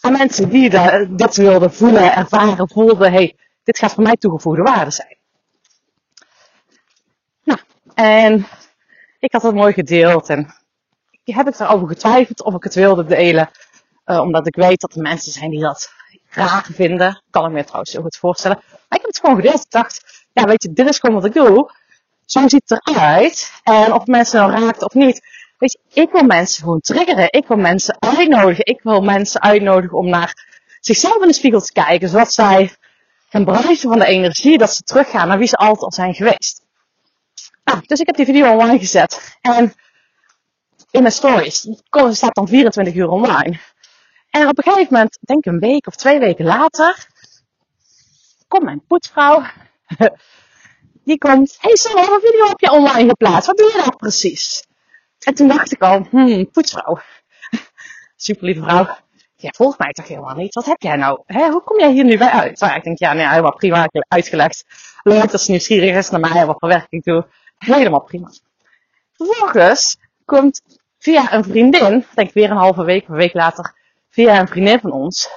Aan 0.00 0.12
mensen 0.12 0.48
die 0.48 0.70
de, 0.70 1.06
dit 1.10 1.36
wilden 1.36 1.72
voelen, 1.72 2.14
ervaren, 2.14 2.68
voelden. 2.68 3.12
hey, 3.12 3.36
dit 3.62 3.78
gaat 3.78 3.92
voor 3.92 4.02
mij 4.02 4.16
toegevoegde 4.16 4.62
waarde 4.62 4.90
zijn. 4.90 5.18
Nou, 7.44 7.60
en 7.94 8.46
ik 9.18 9.32
had 9.32 9.42
het 9.42 9.54
mooi 9.54 9.72
gedeeld. 9.72 10.28
En 10.28 10.54
heb 11.24 11.48
ik 11.48 11.58
erover 11.58 11.88
getwijfeld 11.88 12.42
of 12.42 12.54
ik 12.54 12.64
het 12.64 12.74
wilde 12.74 13.04
delen. 13.04 13.50
Uh, 14.06 14.20
omdat 14.20 14.46
ik 14.46 14.54
weet 14.54 14.80
dat 14.80 14.94
er 14.94 15.02
mensen 15.02 15.32
zijn 15.32 15.50
die 15.50 15.60
dat 15.60 15.92
graag 16.28 16.68
vinden. 16.72 17.22
Kan 17.30 17.44
ik 17.44 17.52
me 17.52 17.64
trouwens 17.64 17.92
heel 17.92 18.02
goed 18.02 18.16
voorstellen. 18.16 18.56
Maar 18.66 18.98
ik 18.98 19.04
heb 19.04 19.06
het 19.06 19.18
gewoon 19.18 19.36
gedeeld. 19.36 19.60
Ik 19.60 19.70
dacht, 19.70 20.26
ja 20.32 20.44
weet 20.44 20.62
je, 20.62 20.72
dit 20.72 20.88
is 20.88 20.98
gewoon 20.98 21.14
wat 21.14 21.24
ik 21.24 21.32
doe 21.32 21.70
zo 22.26 22.48
ziet 22.48 22.62
het 22.68 22.88
eruit. 22.88 23.52
En 23.62 23.92
of 23.92 24.06
mensen 24.06 24.40
nou 24.40 24.64
raakt 24.64 24.82
of 24.82 24.94
niet. 24.94 25.20
Weet 25.58 25.72
je, 25.72 26.00
ik 26.00 26.10
wil 26.10 26.22
mensen 26.22 26.62
gewoon 26.62 26.80
triggeren. 26.80 27.32
Ik 27.32 27.46
wil 27.46 27.56
mensen 27.56 27.96
uitnodigen. 27.98 28.66
Ik 28.66 28.80
wil 28.82 29.00
mensen 29.00 29.42
uitnodigen 29.42 29.98
om 29.98 30.08
naar 30.08 30.46
zichzelf 30.80 31.22
in 31.22 31.28
de 31.28 31.34
spiegel 31.34 31.60
te 31.60 31.72
kijken. 31.72 32.08
Zodat 32.08 32.32
zij 32.32 32.74
gaan 33.28 33.44
bruisen 33.44 33.88
van 33.88 33.98
de 33.98 34.06
energie. 34.06 34.58
Dat 34.58 34.74
ze 34.74 34.82
teruggaan 34.82 35.28
naar 35.28 35.38
wie 35.38 35.48
ze 35.48 35.56
altijd 35.56 35.82
al 35.82 35.92
zijn 35.92 36.14
geweest. 36.14 36.62
Nou, 37.64 37.80
dus 37.86 38.00
ik 38.00 38.06
heb 38.06 38.16
die 38.16 38.24
video 38.24 38.52
online 38.52 38.78
gezet. 38.78 39.36
En 39.40 39.74
in 40.90 41.02
mijn 41.02 41.14
stories. 41.14 41.62
Het 41.90 42.16
staat 42.16 42.34
dan 42.34 42.48
24 42.48 42.94
uur 42.94 43.08
online. 43.08 43.58
En 44.30 44.48
op 44.48 44.58
een 44.58 44.64
gegeven 44.64 44.92
moment, 44.92 45.18
denk 45.20 45.44
een 45.44 45.58
week 45.58 45.86
of 45.86 45.94
twee 45.94 46.18
weken 46.18 46.44
later, 46.44 47.06
komt 48.48 48.64
mijn 48.64 48.84
poetsvrouw 48.86 49.42
die 51.04 51.18
komt, 51.18 51.56
hey 51.60 51.76
Sam, 51.76 51.98
een 51.98 52.20
video 52.20 52.46
heb 52.46 52.60
je 52.60 52.70
online 52.70 53.08
geplaatst. 53.08 53.46
Wat 53.46 53.56
doe 53.56 53.66
je 53.66 53.78
nou 53.78 53.96
precies? 53.96 54.64
En 55.18 55.34
toen 55.34 55.48
dacht 55.48 55.72
ik 55.72 55.82
al, 55.82 56.06
hmm, 56.10 56.50
poetsvrouw. 56.50 56.98
Super 58.16 58.44
lieve 58.44 58.62
vrouw. 58.62 58.96
Jij 59.36 59.52
volgt 59.56 59.78
mij 59.78 59.90
toch 59.90 60.08
helemaal 60.08 60.34
niet? 60.34 60.54
Wat 60.54 60.64
heb 60.64 60.82
jij 60.82 60.96
nou? 60.96 61.22
Hoe 61.26 61.62
kom 61.64 61.78
jij 61.78 61.92
hier 61.92 62.04
nu 62.04 62.18
bij 62.18 62.30
uit? 62.30 62.60
Nou, 62.60 62.74
ik 62.74 62.82
denk, 62.82 62.98
ja, 62.98 63.12
nee, 63.12 63.28
helemaal 63.28 63.56
prima 63.56 63.88
uitgelegd. 64.08 64.64
Leuk 65.02 65.30
dat 65.30 65.40
ze 65.40 65.50
nieuwsgierig 65.50 65.96
is 65.96 66.10
naar 66.10 66.20
mij, 66.20 66.46
wat 66.46 66.56
voor 66.58 66.86
ik 66.88 67.04
doe. 67.04 67.26
Helemaal 67.58 68.02
prima. 68.02 68.30
Vervolgens 69.12 69.96
komt 70.24 70.62
via 70.98 71.32
een 71.32 71.44
vriendin, 71.44 72.04
denk 72.14 72.28
ik 72.28 72.34
weer 72.34 72.50
een 72.50 72.56
halve 72.56 72.84
week, 72.84 73.08
een 73.08 73.14
week 73.14 73.34
later, 73.34 73.74
via 74.10 74.40
een 74.40 74.48
vriendin 74.48 74.80
van 74.80 74.92
ons, 74.92 75.28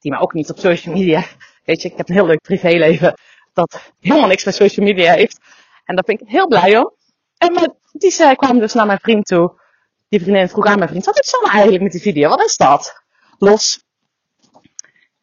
die 0.00 0.10
mij 0.10 0.20
ook 0.20 0.32
niet 0.32 0.50
op 0.50 0.58
social 0.58 0.94
media, 0.94 1.24
weet 1.64 1.82
je, 1.82 1.88
ik 1.88 1.96
heb 1.96 2.08
een 2.08 2.14
heel 2.14 2.26
leuk 2.26 2.40
privéleven, 2.40 3.14
dat 3.56 3.92
helemaal 4.00 4.28
niks 4.28 4.44
met 4.44 4.54
social 4.54 4.86
media 4.86 5.12
heeft. 5.12 5.38
En 5.84 5.94
daar 5.94 6.04
ben 6.04 6.18
ik 6.20 6.28
heel 6.28 6.46
blij 6.46 6.78
om. 6.78 6.94
En 7.38 7.52
maar 7.52 7.68
die 7.92 8.10
zei, 8.10 8.34
kwam 8.36 8.58
dus 8.58 8.72
naar 8.72 8.86
mijn 8.86 8.98
vriend 8.98 9.26
toe. 9.26 9.60
Die 10.08 10.20
vriendin 10.20 10.48
vroeg 10.48 10.66
aan 10.66 10.78
mijn 10.78 10.90
vriend, 10.90 11.04
wat 11.04 11.18
is 11.18 11.30
dan 11.30 11.50
eigenlijk 11.50 11.82
met 11.82 11.92
die 11.92 12.00
video? 12.00 12.28
Wat 12.28 12.44
is 12.44 12.56
dat? 12.56 13.02
Los. 13.38 13.84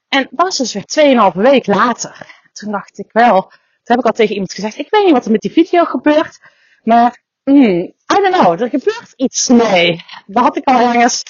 En 0.08 0.28
dat 0.32 0.46
was 0.46 0.58
dus 0.58 0.74
weer 0.74 1.32
2,5 1.34 1.42
week 1.42 1.68
later. 1.68 2.28
Toen 2.52 2.72
dacht 2.72 2.98
ik 3.00 3.10
wel, 3.12 3.42
toen 3.42 3.60
heb 3.84 4.00
ik 4.00 4.06
al 4.06 4.12
tegen 4.12 4.34
iemand 4.34 4.54
gezegd, 4.54 4.78
ik 4.78 4.90
weet 4.90 5.04
niet 5.04 5.13
wat 5.13 5.25
er 5.25 5.32
met 5.32 5.42
die 5.42 5.52
video 5.52 5.84
gebeurt. 5.84 6.40
Maar, 6.84 7.24
hmm, 7.44 7.82
I 7.82 7.94
don't 8.22 8.36
know, 8.36 8.62
er 8.62 8.70
gebeurt 8.70 9.13
iets 9.16 9.48
mee. 9.48 10.06
Dat 10.25 10.44
had 10.44 10.58
ik 10.58 10.66
al 10.66 10.80
ergens 10.80 11.24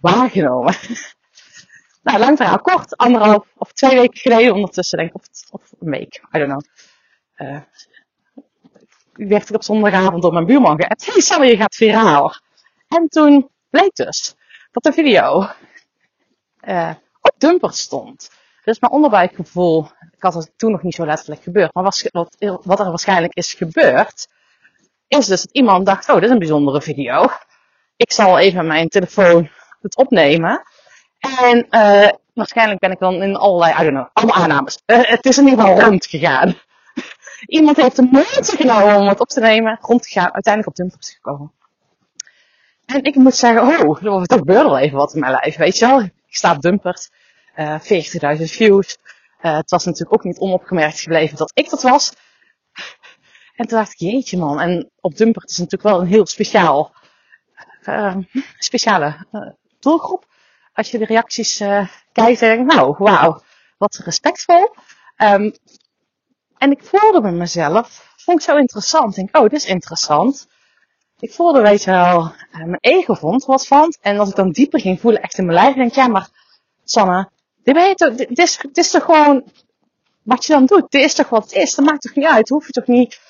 waargenomen. 0.00 0.74
Nou, 2.12 2.24
lang 2.24 2.36
verhaal 2.36 2.58
kort, 2.58 2.96
anderhalf 2.96 3.46
of 3.56 3.72
twee 3.72 3.98
weken 3.98 4.18
geleden 4.18 4.54
ondertussen, 4.54 4.98
denk 4.98 5.10
ik, 5.10 5.16
of, 5.16 5.22
of 5.50 5.72
een 5.80 5.90
week, 5.90 6.22
I 6.32 6.38
don't 6.38 6.50
know. 6.50 6.62
Uh, 7.36 7.60
werd 9.12 9.48
ik 9.48 9.54
op 9.54 9.62
zondagavond 9.62 10.22
door 10.22 10.32
mijn 10.32 10.46
buurman 10.46 10.80
geappt. 10.80 11.06
Hey 11.06 11.20
Sally, 11.20 11.48
je 11.48 11.56
gaat 11.56 11.74
viraal. 11.74 12.34
En 12.88 13.08
toen 13.08 13.50
bleek 13.70 13.94
dus 13.94 14.34
dat 14.70 14.82
de 14.82 14.92
video 14.92 15.48
uh, 16.68 16.90
op 17.20 17.34
dumper 17.38 17.72
stond. 17.72 18.30
Dus 18.64 18.80
mijn 18.80 18.92
onderbuikgevoel, 18.92 19.90
ik 20.16 20.22
had 20.22 20.34
het 20.34 20.52
toen 20.56 20.70
nog 20.70 20.82
niet 20.82 20.94
zo 20.94 21.06
letterlijk 21.06 21.42
gebeurd, 21.42 21.74
maar 21.74 21.82
wat, 21.82 22.04
wat 22.64 22.80
er 22.80 22.88
waarschijnlijk 22.88 23.34
is 23.34 23.54
gebeurd, 23.54 24.28
is 25.08 25.26
dus 25.26 25.42
dat 25.42 25.52
iemand 25.52 25.86
dacht, 25.86 26.08
oh, 26.08 26.14
dit 26.14 26.24
is 26.24 26.30
een 26.30 26.38
bijzondere 26.38 26.82
video. 26.82 27.26
Ik 27.96 28.12
zal 28.12 28.38
even 28.38 28.66
mijn 28.66 28.88
telefoon 28.88 29.50
het 29.80 29.96
opnemen. 29.96 30.62
En 31.18 31.66
uh, 31.70 32.08
waarschijnlijk 32.34 32.80
ben 32.80 32.90
ik 32.90 32.98
dan 32.98 33.22
in 33.22 33.36
allerlei, 33.36 33.72
I 33.72 33.82
don't 33.82 33.90
know, 33.90 34.08
allemaal 34.12 34.36
aannames. 34.36 34.82
Uh, 34.86 34.98
het 35.02 35.24
is 35.26 35.38
in 35.38 35.48
ieder 35.48 35.64
geval 35.64 35.80
rondgegaan. 35.80 36.54
Iemand 37.46 37.76
heeft 37.76 37.96
de 37.96 38.08
moeite 38.10 38.56
genomen 38.56 38.96
om 38.96 39.08
het 39.08 39.20
op 39.20 39.28
te 39.28 39.40
nemen, 39.40 39.78
rond 39.80 40.02
te 40.02 40.08
gaan, 40.08 40.32
uiteindelijk 40.32 40.66
op 40.66 40.74
Dumpers 40.74 41.10
gekomen. 41.10 41.52
En 42.86 43.02
ik 43.02 43.14
moet 43.14 43.34
zeggen, 43.34 43.62
oh, 43.62 44.02
er 44.02 44.36
gebeurde 44.38 44.68
wel 44.68 44.78
even 44.78 44.96
wat 44.96 45.14
in 45.14 45.20
mijn 45.20 45.32
lijf, 45.32 45.56
weet 45.56 45.78
je 45.78 45.86
wel. 45.86 46.00
Ik 46.00 46.36
sta 46.36 46.54
op 46.54 46.60
Dumpers, 46.60 47.10
uh, 47.56 47.80
40.000 48.38 48.44
views. 48.44 48.98
Het 49.38 49.70
was 49.70 49.84
natuurlijk 49.84 50.14
ook 50.14 50.24
niet 50.24 50.38
onopgemerkt 50.38 51.00
gebleven 51.00 51.36
dat 51.36 51.50
ik 51.54 51.70
dat 51.70 51.82
was. 51.82 52.12
En 53.54 53.66
toen 53.66 53.78
dacht 53.78 53.92
ik, 53.92 53.98
jeetje 53.98 54.38
man, 54.38 54.60
en 54.60 54.90
op 55.00 55.16
Dumpert 55.16 55.50
is 55.50 55.58
natuurlijk 55.58 55.82
wel 55.82 56.00
een 56.00 56.06
heel 56.06 56.26
speciaal, 56.26 56.92
speciale 58.58 59.26
doelgroep. 59.80 60.26
Als 60.78 60.90
je 60.90 60.98
de 60.98 61.04
reacties 61.04 61.60
uh, 61.60 61.88
kijkt 62.12 62.42
en 62.42 62.56
denkt, 62.56 62.74
nou, 62.74 62.94
wauw, 62.98 63.40
wat 63.78 63.96
respectvol. 64.04 64.74
Um, 65.16 65.54
en 66.58 66.70
ik 66.70 66.84
voelde 66.84 67.20
bij 67.20 67.32
mezelf, 67.32 68.14
vond 68.16 68.38
ik 68.38 68.44
zo 68.44 68.56
interessant. 68.56 69.08
Ik 69.08 69.14
denk, 69.14 69.36
oh, 69.36 69.42
dit 69.42 69.52
is 69.52 69.66
interessant. 69.66 70.48
Ik 71.18 71.32
voelde, 71.32 71.60
weet 71.60 71.82
je 71.82 71.90
wel, 71.90 72.20
uh, 72.20 72.32
mijn 72.64 72.78
ego 72.80 73.14
vond 73.14 73.44
wat 73.44 73.66
van. 73.66 73.94
En 74.00 74.18
als 74.18 74.28
ik 74.28 74.34
dan 74.34 74.50
dieper 74.50 74.80
ging 74.80 75.00
voelen, 75.00 75.22
echt 75.22 75.38
in 75.38 75.46
mijn 75.46 75.58
lijf, 75.58 75.74
denk 75.74 75.88
ik, 75.88 75.94
ja, 75.94 76.08
maar 76.08 76.28
Sanne, 76.84 77.30
dit, 77.62 77.74
ben 77.74 77.88
je 77.88 77.94
toch, 77.94 78.14
dit, 78.14 78.28
dit, 78.28 78.38
is, 78.38 78.56
dit 78.56 78.76
is 78.76 78.90
toch 78.90 79.04
gewoon 79.04 79.44
wat 80.22 80.44
je 80.44 80.52
dan 80.52 80.66
doet. 80.66 80.90
Dit 80.90 81.04
is 81.04 81.14
toch 81.14 81.28
wat 81.28 81.42
het 81.42 81.52
is. 81.52 81.74
Dat 81.74 81.84
maakt 81.84 82.02
toch 82.02 82.14
niet 82.14 82.26
uit. 82.26 82.48
Hoef 82.48 82.66
je 82.66 82.72
toch 82.72 82.86
niet, 82.86 83.20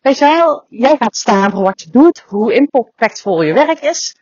weet 0.00 0.18
je 0.18 0.24
wel, 0.24 0.64
jij 0.68 0.96
gaat 0.96 1.16
staan 1.16 1.50
voor 1.50 1.62
wat 1.62 1.82
je 1.82 1.90
doet, 1.90 2.24
hoe 2.26 2.54
impactvol 2.54 3.42
je 3.42 3.52
werk 3.52 3.80
is. 3.80 4.14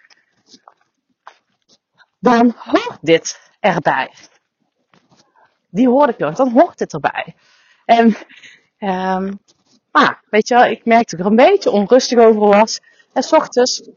Dan 2.24 2.54
hoort 2.56 2.98
dit 3.00 3.50
erbij. 3.60 4.10
Die 5.70 5.88
hoorde 5.88 6.12
ik 6.12 6.18
nog, 6.18 6.34
dan 6.34 6.50
hoort 6.52 6.78
dit 6.78 6.92
erbij. 6.92 7.34
En 7.84 8.16
Um, 8.78 9.38
maar, 9.92 10.22
weet 10.30 10.48
je 10.48 10.54
wel, 10.54 10.64
ik 10.64 10.84
merkte 10.84 11.16
dat 11.16 11.26
ik 11.26 11.32
er 11.32 11.44
een 11.44 11.50
beetje 11.50 11.70
onrustig 11.70 12.18
over 12.18 12.40
was. 12.40 12.80
En 13.12 13.22
s 13.22 13.32
ochtends, 13.32 13.88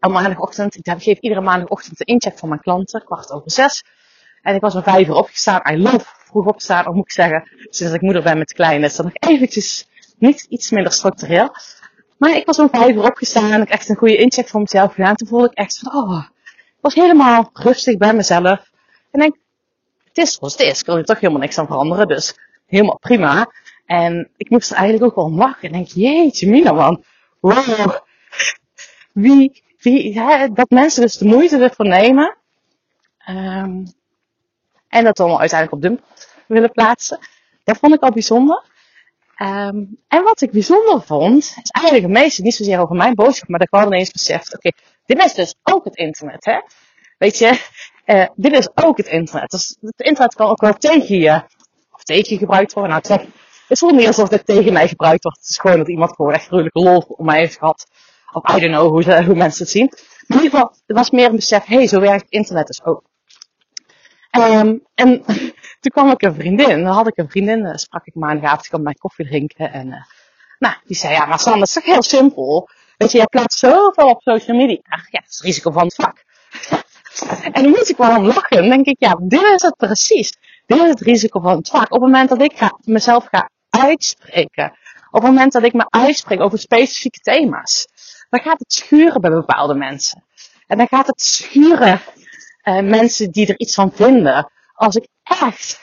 op 0.00 0.12
maandagochtend, 0.12 0.76
ik 0.76 1.02
geef 1.02 1.18
iedere 1.18 1.40
maandagochtend 1.40 1.98
de 1.98 2.04
incheck 2.04 2.38
van 2.38 2.48
mijn 2.48 2.60
klanten, 2.60 3.04
kwart 3.04 3.30
over 3.30 3.50
zes. 3.50 3.84
En 4.42 4.54
ik 4.54 4.60
was 4.60 4.74
om 4.74 4.82
vijf 4.82 5.08
uur 5.08 5.14
opgestaan. 5.14 5.72
I 5.72 5.78
love 5.78 6.04
vroeg 6.04 6.46
opstaan, 6.46 6.86
of 6.86 6.94
moet 6.94 7.04
ik 7.04 7.12
zeggen, 7.12 7.48
sinds 7.70 7.94
ik 7.94 8.00
moeder 8.00 8.22
ben 8.22 8.38
met 8.38 8.52
kleine, 8.52 8.86
is 8.86 8.96
dat 8.96 9.04
nog 9.06 9.14
eventjes 9.14 9.88
niet 10.18 10.46
iets 10.48 10.70
minder 10.70 10.92
structureel. 10.92 11.54
Maar 12.18 12.36
ik 12.36 12.46
was 12.46 12.58
om 12.58 12.68
vijf 12.70 12.94
uur 12.94 13.04
opgestaan 13.04 13.50
en 13.50 13.62
ik 13.62 13.68
echt 13.68 13.88
een 13.88 13.96
goede 13.96 14.16
incheck 14.16 14.48
voor 14.48 14.60
mezelf 14.60 14.94
gedaan. 14.94 15.14
Toen 15.16 15.28
voelde 15.28 15.46
ik 15.50 15.58
echt 15.58 15.78
van, 15.78 15.94
oh, 15.94 16.26
was 16.80 16.94
helemaal 16.94 17.50
rustig 17.52 17.96
bij 17.96 18.14
mezelf. 18.14 18.70
En 19.10 19.20
denk, 19.20 19.36
het 20.04 20.18
is 20.18 20.34
zoals 20.34 20.52
het 20.52 20.62
is. 20.62 20.80
Ik 20.80 20.86
wil 20.86 20.96
er 20.96 21.04
toch 21.04 21.20
helemaal 21.20 21.40
niks 21.40 21.58
aan 21.58 21.66
veranderen, 21.66 22.08
dus 22.08 22.38
helemaal 22.66 22.98
prima. 22.98 23.52
En 23.86 24.30
ik 24.36 24.50
moest 24.50 24.70
er 24.70 24.76
eigenlijk 24.76 25.04
ook 25.04 25.16
wel 25.16 25.24
om 25.24 25.38
lachen. 25.38 25.68
En 25.68 25.72
denk, 25.72 25.88
jeetje 25.88 26.50
mina 26.50 26.72
man, 26.72 27.04
wow. 27.40 27.96
Wie, 29.12 29.62
wie, 29.78 30.14
dat 30.52 30.70
mensen 30.70 31.02
dus 31.02 31.18
de 31.18 31.24
moeite 31.24 31.58
ervoor 31.58 31.86
nemen. 31.86 32.36
Um, 33.28 33.94
en 34.88 35.04
dat 35.04 35.16
dan 35.16 35.38
uiteindelijk 35.38 35.72
op 35.72 35.82
dump 35.82 36.00
willen 36.46 36.72
plaatsen. 36.72 37.18
Dat 37.64 37.76
vond 37.76 37.94
ik 37.94 38.02
al 38.02 38.10
bijzonder. 38.10 38.62
Um, 39.42 39.98
en 40.08 40.22
wat 40.22 40.40
ik 40.40 40.50
bijzonder 40.50 41.02
vond, 41.02 41.36
is 41.62 41.70
eigenlijk 41.70 42.06
het 42.06 42.22
meeste 42.22 42.42
niet 42.42 42.54
zozeer 42.54 42.80
over 42.80 42.96
mijn 42.96 43.14
boodschap, 43.14 43.48
maar 43.48 43.58
dat 43.58 43.68
ik 43.68 43.78
wel 43.78 43.86
ineens 43.86 44.10
beseft, 44.10 44.54
oké, 44.54 44.70
dit 45.06 45.24
is 45.24 45.34
dus 45.34 45.54
ook 45.62 45.84
het 45.84 45.96
internet, 45.96 46.44
hè. 46.44 46.60
Weet 47.18 47.38
je, 47.38 47.60
uh, 48.06 48.26
dit 48.34 48.52
is 48.52 48.68
ook 48.74 48.96
het 48.96 49.06
internet. 49.06 49.50
Dus 49.50 49.76
het 49.80 50.00
internet 50.00 50.34
kan 50.34 50.48
ook 50.48 50.60
wel 50.60 50.72
tegen 50.72 51.18
je, 51.18 51.42
of 51.90 52.02
tegen 52.02 52.32
je 52.32 52.38
gebruikt 52.38 52.72
worden. 52.72 53.02
Nou, 53.02 53.28
het 53.68 53.78
voelt 53.78 53.94
niet 53.94 54.06
alsof 54.06 54.28
dit 54.28 54.46
tegen 54.46 54.72
mij 54.72 54.88
gebruikt 54.88 55.22
wordt. 55.22 55.38
Het 55.38 55.48
is 55.48 55.58
gewoon 55.58 55.78
dat 55.78 55.88
iemand 55.88 56.14
gewoon 56.14 56.32
echt 56.32 56.46
gruwelijke 56.46 56.80
lol 56.80 56.98
om 56.98 57.24
mij 57.24 57.38
heeft 57.38 57.58
gehad. 57.58 57.86
Of 58.32 58.56
I 58.56 58.60
don't 58.60 58.74
know 58.74 58.88
hoe, 58.88 59.24
hoe 59.24 59.34
mensen 59.34 59.62
het 59.62 59.72
zien. 59.72 59.92
Maar 60.26 60.38
in 60.38 60.44
ieder 60.44 60.58
geval, 60.58 60.76
het 60.86 60.96
was 60.96 61.10
meer 61.10 61.28
een 61.28 61.36
besef, 61.36 61.64
hé, 61.64 61.76
hey, 61.76 61.86
zo 61.86 62.00
werkt 62.00 62.30
internet 62.30 62.66
dus 62.66 62.84
ook. 62.84 63.02
Um, 64.38 64.82
en 64.94 65.24
toen 65.86 66.04
kwam 66.04 66.14
ik 66.14 66.22
een 66.22 66.34
vriendin, 66.34 66.84
dan 66.84 66.94
had 66.94 67.06
ik 67.06 67.16
een 67.16 67.30
vriendin, 67.30 67.64
uh, 67.64 67.74
sprak 67.74 68.06
ik 68.06 68.14
maandagavond, 68.14 68.68
kwam 68.68 68.82
mijn 68.82 68.98
koffie 68.98 69.26
drinken. 69.26 69.72
En 69.72 69.86
uh, 69.86 70.02
nou, 70.58 70.74
die 70.84 70.96
zei, 70.96 71.12
ja, 71.14 71.26
maar 71.26 71.38
Sander, 71.38 71.58
dat 71.58 71.68
is 71.68 71.74
toch 71.74 71.84
heel 71.84 72.02
simpel. 72.02 72.68
Weet 72.96 73.10
je, 73.10 73.16
jij 73.16 73.26
plaatst 73.26 73.58
zoveel 73.58 74.08
op 74.08 74.22
social 74.22 74.56
media. 74.56 74.78
Ja, 74.84 75.20
dat 75.20 75.28
is 75.28 75.36
het 75.36 75.46
risico 75.46 75.70
van 75.70 75.82
het 75.82 75.94
vak. 75.94 76.24
en 77.54 77.62
dan 77.62 77.68
moet 77.68 77.88
ik 77.88 77.96
wel 77.96 78.16
om 78.16 78.24
lachen. 78.24 78.56
Dan 78.56 78.68
denk 78.68 78.86
ik, 78.86 78.96
ja, 78.98 79.18
dit 79.22 79.42
is 79.42 79.62
het 79.62 79.76
precies. 79.76 80.36
Dit 80.66 80.78
is 80.78 80.88
het 80.88 81.00
risico 81.00 81.40
van 81.40 81.56
het 81.56 81.68
vak. 81.68 81.84
Op 81.84 81.90
het 81.90 82.00
moment 82.00 82.28
dat 82.28 82.42
ik 82.42 82.70
mezelf 82.84 83.26
ga 83.30 83.50
uitspreken. 83.70 84.72
Op 85.10 85.22
het 85.22 85.30
moment 85.30 85.52
dat 85.52 85.62
ik 85.62 85.72
me 85.72 85.86
uitspreek 85.88 86.40
over 86.40 86.58
specifieke 86.58 87.18
thema's, 87.18 87.86
dan 88.30 88.40
gaat 88.40 88.58
het 88.58 88.72
schuren 88.72 89.20
bij 89.20 89.30
bepaalde 89.30 89.74
mensen. 89.74 90.24
En 90.66 90.78
dan 90.78 90.88
gaat 90.88 91.06
het 91.06 91.20
schuren 91.20 92.00
uh, 92.64 92.80
mensen 92.80 93.30
die 93.30 93.46
er 93.46 93.58
iets 93.58 93.74
van 93.74 93.92
vinden. 93.92 94.50
Als 94.74 94.96
ik 94.96 95.08
echt, 95.26 95.80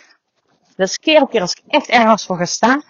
dus 0.75 0.97
keer 0.97 1.21
op 1.21 1.29
keer 1.29 1.41
als 1.41 1.53
ik 1.53 1.61
echt 1.67 1.87
ergens 1.87 2.25
voor 2.25 2.37
ga 2.37 2.45
staan, 2.45 2.83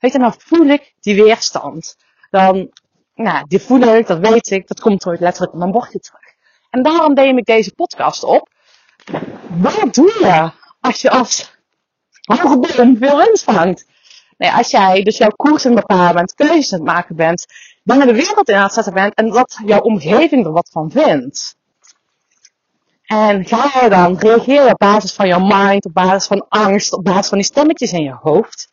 weet 0.00 0.12
je, 0.12 0.18
dan 0.18 0.34
voel 0.38 0.66
ik 0.66 0.94
die 1.00 1.22
weerstand. 1.22 1.96
Dan, 2.30 2.70
nou, 3.14 3.44
die 3.46 3.60
voel 3.60 3.80
ik, 3.80 4.06
dat 4.06 4.18
weet 4.18 4.50
ik, 4.50 4.66
dat 4.66 4.80
komt 4.80 5.06
ooit 5.06 5.20
letterlijk 5.20 5.52
op 5.52 5.58
mijn 5.58 5.70
bordje 5.70 5.98
terug. 5.98 6.34
En 6.70 6.82
daarom 6.82 7.14
neem 7.14 7.38
ik 7.38 7.44
deze 7.44 7.74
podcast 7.74 8.24
op. 8.24 8.48
Wat 9.48 9.94
doe 9.94 10.16
je 10.20 10.50
als 10.80 11.00
je 11.00 11.10
als 11.10 11.54
hoge 12.24 12.96
veel 12.98 13.16
winst? 13.16 13.46
Nee, 14.36 14.50
als 14.50 14.70
jij 14.70 15.02
dus 15.02 15.16
jouw 15.16 15.30
koers 15.36 15.64
in 15.64 15.74
bepalen 15.74 16.14
bent, 16.14 16.34
keuzes 16.34 16.72
aan 16.72 16.78
het 16.78 16.88
maken 16.88 17.16
bent, 17.16 17.46
dingen 17.82 18.06
de 18.06 18.12
wereld 18.12 18.48
in 18.48 18.56
aan 18.56 18.62
het 18.62 18.72
zetten 18.72 18.94
bent 18.94 19.14
en 19.14 19.30
dat 19.30 19.58
jouw 19.64 19.80
omgeving 19.80 20.44
er 20.44 20.52
wat 20.52 20.68
van 20.70 20.90
vindt. 20.90 21.55
En 23.06 23.44
ga 23.44 23.80
je 23.82 23.88
dan 23.88 24.18
reageren 24.18 24.72
op 24.72 24.78
basis 24.78 25.12
van 25.12 25.26
jouw 25.26 25.46
mind, 25.46 25.84
op 25.84 25.92
basis 25.92 26.26
van 26.26 26.48
angst, 26.48 26.92
op 26.92 27.04
basis 27.04 27.28
van 27.28 27.38
die 27.38 27.46
stemmetjes 27.46 27.92
in 27.92 28.02
je 28.02 28.16
hoofd? 28.20 28.72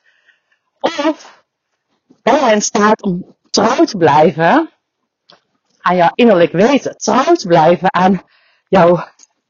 Of 0.79 1.43
ben 2.21 2.45
je 2.45 2.51
in 2.51 2.61
staat 2.61 3.01
om 3.01 3.35
trouw 3.49 3.83
te 3.83 3.97
blijven 3.97 4.69
aan 5.79 5.95
jouw 5.95 6.11
innerlijk 6.13 6.51
weten? 6.51 6.97
Trouw 6.97 7.33
te 7.33 7.47
blijven 7.47 7.93
aan 7.93 8.21
jouw, 8.67 8.95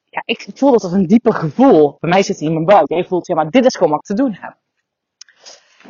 ja, 0.10 0.22
ik 0.26 0.48
voel 0.54 0.72
dat 0.72 0.84
als 0.84 0.92
een 0.92 1.08
dieper 1.08 1.34
gevoel. 1.34 1.98
Bij 2.00 2.10
mij 2.10 2.24
zit 2.24 2.40
hij 2.40 2.48
in 2.48 2.54
mijn 2.54 2.66
buik. 2.66 2.90
Je 2.90 3.06
voelt, 3.08 3.28
ja, 3.28 3.36
maar 3.36 3.50
dit 3.50 3.66
is 3.66 3.76
gewoon 3.76 3.92
wat 3.92 4.00
ik 4.00 4.16
te 4.16 4.24
doen 4.24 4.38
heb. 4.40 4.58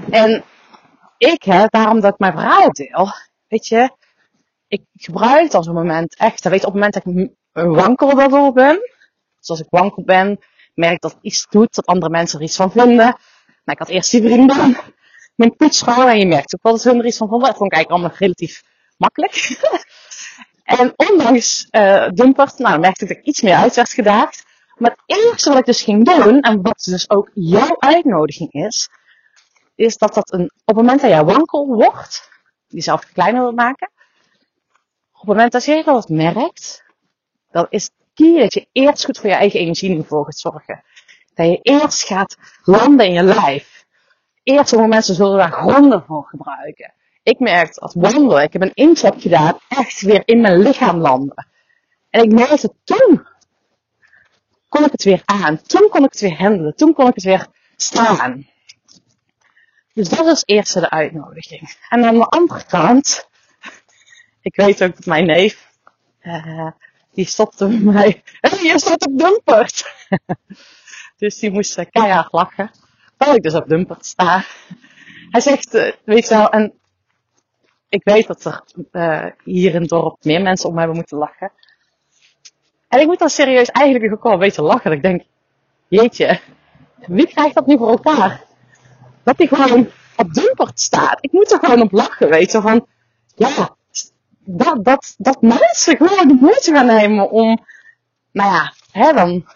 En 0.09 0.43
ik, 1.17 1.43
hè, 1.43 1.65
daarom 1.67 1.99
dat 1.99 2.13
ik 2.13 2.19
mijn 2.19 2.33
verhaal 2.33 2.69
deel, 2.69 3.11
weet 3.47 3.67
je, 3.67 3.91
ik 4.67 4.81
gebruik 4.93 5.43
het 5.43 5.53
als 5.53 5.67
een 5.67 5.73
moment 5.73 6.15
echt, 6.15 6.43
weet 6.43 6.65
op 6.65 6.73
het 6.73 6.73
moment 6.73 6.93
dat 6.93 7.05
ik 7.05 7.31
wankel 7.53 8.15
daardoor 8.15 8.53
ben, 8.53 8.79
dus 9.39 9.49
als 9.49 9.59
ik 9.59 9.67
wankel 9.69 10.03
ben, 10.03 10.39
merk 10.73 11.01
dat 11.01 11.11
het 11.11 11.23
iets 11.23 11.47
doet, 11.49 11.75
dat 11.75 11.85
andere 11.85 12.11
mensen 12.11 12.39
er 12.39 12.45
iets 12.45 12.55
van 12.55 12.71
vinden. 12.71 13.17
Maar 13.63 13.75
ik 13.75 13.79
had 13.79 13.89
eerst 13.89 14.11
die 14.11 14.21
vrienden 14.21 14.77
mijn 15.35 15.55
poetsvrouw 15.55 16.07
en 16.07 16.19
je 16.19 16.25
merkt 16.25 16.55
ook 16.55 16.63
wel 16.63 16.73
dat 16.73 16.83
hun 16.83 16.99
er 16.99 17.05
iets 17.05 17.17
van 17.17 17.27
vonden. 17.27 17.47
Dat 17.47 17.57
vond 17.57 17.71
ik 17.71 17.77
eigenlijk 17.77 18.03
allemaal 18.03 18.19
relatief 18.19 18.63
makkelijk. 18.97 19.59
en 20.79 20.93
ondanks 20.95 21.67
uh, 21.71 22.09
Dumpert, 22.09 22.57
nou, 22.57 22.79
merkte 22.79 23.03
ik 23.03 23.09
dat 23.09 23.17
ik 23.17 23.25
iets 23.25 23.41
meer 23.41 23.55
uit 23.55 23.75
werd 23.75 23.89
gedaagd. 23.89 24.43
Maar 24.77 24.91
het 24.91 25.17
eerste 25.17 25.49
wat 25.49 25.59
ik 25.59 25.65
dus 25.65 25.81
ging 25.81 26.05
doen, 26.05 26.39
en 26.39 26.61
wat 26.61 26.83
dus 26.83 27.09
ook 27.09 27.29
jouw 27.33 27.75
uitnodiging 27.79 28.51
is, 28.51 28.89
is 29.75 29.97
dat 29.97 30.13
dat 30.13 30.33
een, 30.33 30.43
op 30.43 30.65
het 30.65 30.75
moment 30.75 31.01
dat 31.01 31.09
jij 31.09 31.23
wankel 31.23 31.67
wordt, 31.67 32.29
jezelf 32.67 33.05
kleiner 33.13 33.41
wil 33.41 33.51
maken, 33.51 33.91
op 35.11 35.19
het 35.19 35.27
moment 35.27 35.51
dat 35.51 35.65
je 35.65 35.83
dat 35.83 36.09
merkt, 36.09 36.82
dan 37.53 37.67
is 37.69 37.83
het 37.83 37.93
key 38.13 38.39
dat 38.39 38.53
je 38.53 38.67
eerst 38.71 39.05
goed 39.05 39.17
voor 39.17 39.29
je 39.29 39.35
eigen 39.35 39.59
energieniveau 39.59 40.25
gaat 40.25 40.39
zorgen. 40.39 40.83
Dat 41.33 41.45
je 41.45 41.59
eerst 41.61 42.03
gaat 42.03 42.37
landen 42.63 43.05
in 43.05 43.13
je 43.13 43.23
lijf. 43.23 43.85
Eerst 44.43 44.69
sommige 44.69 44.89
mensen 44.89 45.15
zullen 45.15 45.37
daar 45.37 45.51
gronden 45.51 46.03
voor 46.07 46.25
gebruiken. 46.25 46.93
Ik 47.23 47.39
merk 47.39 47.77
als 47.77 47.93
wandelen, 47.93 48.43
ik 48.43 48.53
heb 48.53 48.61
een 48.61 48.73
incheck 48.73 49.21
gedaan, 49.21 49.57
echt 49.67 50.01
weer 50.01 50.21
in 50.25 50.41
mijn 50.41 50.59
lichaam 50.59 50.97
landen. 50.97 51.47
En 52.09 52.23
ik 52.23 52.31
merkte 52.31 52.73
toen, 52.83 53.27
kon 54.69 54.85
ik 54.85 54.91
het 54.91 55.03
weer 55.03 55.21
aan. 55.25 55.61
Toen 55.61 55.89
kon 55.89 56.03
ik 56.03 56.11
het 56.11 56.21
weer 56.21 56.37
handelen. 56.37 56.75
Toen 56.75 56.93
kon 56.93 57.07
ik 57.07 57.15
het 57.15 57.23
weer 57.23 57.47
staan. 57.75 58.47
Dus 59.93 60.09
dat 60.09 60.25
is 60.25 60.43
eerst 60.45 60.73
de 60.73 60.89
uitnodiging. 60.89 61.77
En 61.89 62.05
aan 62.05 62.15
de 62.15 62.25
andere 62.25 62.65
kant, 62.65 63.29
ik 64.41 64.55
weet 64.55 64.83
ook 64.83 64.95
dat 64.95 65.05
mijn 65.05 65.25
neef, 65.25 65.71
uh, 66.21 66.71
die 67.13 67.25
stopte 67.25 67.67
bij 67.67 67.77
mij. 67.77 68.23
En 68.41 68.63
je 68.63 68.79
staat 68.79 69.07
op 69.07 69.17
Dumpert. 69.17 69.93
dus 71.17 71.39
die 71.39 71.51
moest 71.51 71.77
uh, 71.77 71.85
keihard 71.91 72.31
lachen. 72.31 72.71
Terwijl 73.17 73.37
ik 73.37 73.43
dus 73.43 73.53
op 73.53 73.67
Dumpert 73.67 74.05
sta. 74.05 74.43
Hij 75.29 75.41
zegt, 75.41 75.75
uh, 75.75 75.91
weet 76.05 76.27
je 76.27 76.35
wel, 76.35 76.49
en 76.49 76.73
ik 77.89 78.03
weet 78.03 78.27
dat 78.27 78.45
er 78.45 78.63
uh, 78.91 79.25
hier 79.43 79.73
in 79.73 79.81
het 79.81 79.89
dorp 79.89 80.23
meer 80.23 80.41
mensen 80.41 80.69
om 80.69 80.77
hebben 80.77 80.95
moeten 80.95 81.17
lachen. 81.17 81.51
En 82.87 82.99
ik 82.99 83.07
moet 83.07 83.19
dan 83.19 83.29
serieus 83.29 83.69
eigenlijk 83.69 84.13
ook 84.13 84.23
wel 84.23 84.43
een 84.43 84.63
lachen. 84.63 84.89
Dat 84.89 84.93
ik 84.93 85.01
denk, 85.01 85.23
jeetje, 85.87 86.39
wie 87.07 87.27
krijgt 87.27 87.55
dat 87.55 87.65
nu 87.65 87.77
voor 87.77 87.89
elkaar? 87.89 88.43
Dat 89.23 89.37
hij 89.37 89.47
gewoon 89.47 89.89
op 90.15 90.33
Dumpert 90.33 90.79
staat. 90.79 91.17
Ik 91.21 91.31
moet 91.31 91.51
er 91.51 91.59
gewoon 91.59 91.81
op 91.81 91.91
lachen, 91.91 92.29
weet 92.29 92.51
je. 92.51 92.61
Van, 92.61 92.87
ja, 93.35 93.75
dat, 94.45 94.83
dat, 94.83 95.15
dat 95.17 95.41
mensen 95.41 95.97
gewoon 95.97 96.27
de 96.27 96.37
moeite 96.39 96.73
gaan 96.73 96.85
nemen 96.85 97.29
om, 97.29 97.65
nou 98.31 98.53
ja, 98.53 98.73
hè, 98.91 99.13
dan, 99.13 99.47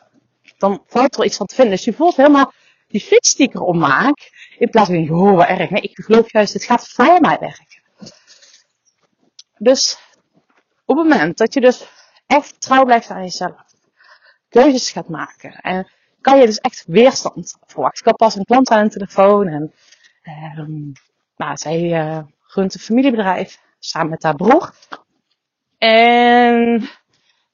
dan 0.58 0.84
valt 0.88 1.18
er 1.18 1.26
iets 1.26 1.38
van 1.38 1.46
te 1.46 1.56
vinden. 1.56 1.74
Dus 1.74 1.86
je 1.86 1.94
voelt 1.94 2.16
helemaal 2.16 2.54
die 2.88 3.02
fiets 3.02 3.36
die 3.36 3.60
maak, 3.60 4.32
in 4.58 4.70
plaats 4.70 4.90
van, 4.90 5.10
oh 5.10 5.36
wat 5.36 5.48
erg. 5.48 5.70
Nee, 5.70 5.82
ik 5.82 6.04
geloof 6.04 6.32
juist, 6.32 6.54
het 6.54 6.64
gaat 6.64 6.90
voor 6.90 7.22
mij 7.22 7.38
werken. 7.40 7.82
Dus, 9.58 9.98
op 10.86 10.98
het 10.98 11.08
moment 11.08 11.38
dat 11.38 11.54
je 11.54 11.62
dus 11.62 11.88
echt 12.28 12.62
trouw 12.62 12.86
blijft 12.86 13.10
aan 13.10 13.24
jezelf, 13.24 13.56
keuzes 14.50 14.92
gaat 14.92 15.10
maken, 15.10 15.56
en 15.56 15.88
kan 16.22 16.40
je 16.40 16.46
dus 16.46 16.58
echt 16.58 16.84
weerstand 16.88 17.58
verwachten. 17.66 18.00
Ik 18.00 18.06
had 18.06 18.16
pas 18.16 18.36
een 18.36 18.46
klant 18.46 18.70
aan 18.70 18.84
de 18.84 18.90
telefoon 18.90 19.48
en, 19.48 19.74
um, 20.58 20.92
nou, 21.36 21.58
zij 21.58 21.82
uh, 21.82 22.20
runt 22.48 22.74
een 22.74 22.80
familiebedrijf 22.80 23.60
samen 23.80 24.10
met 24.10 24.24
haar 24.24 24.36
broer. 24.36 24.74
En 25.78 26.90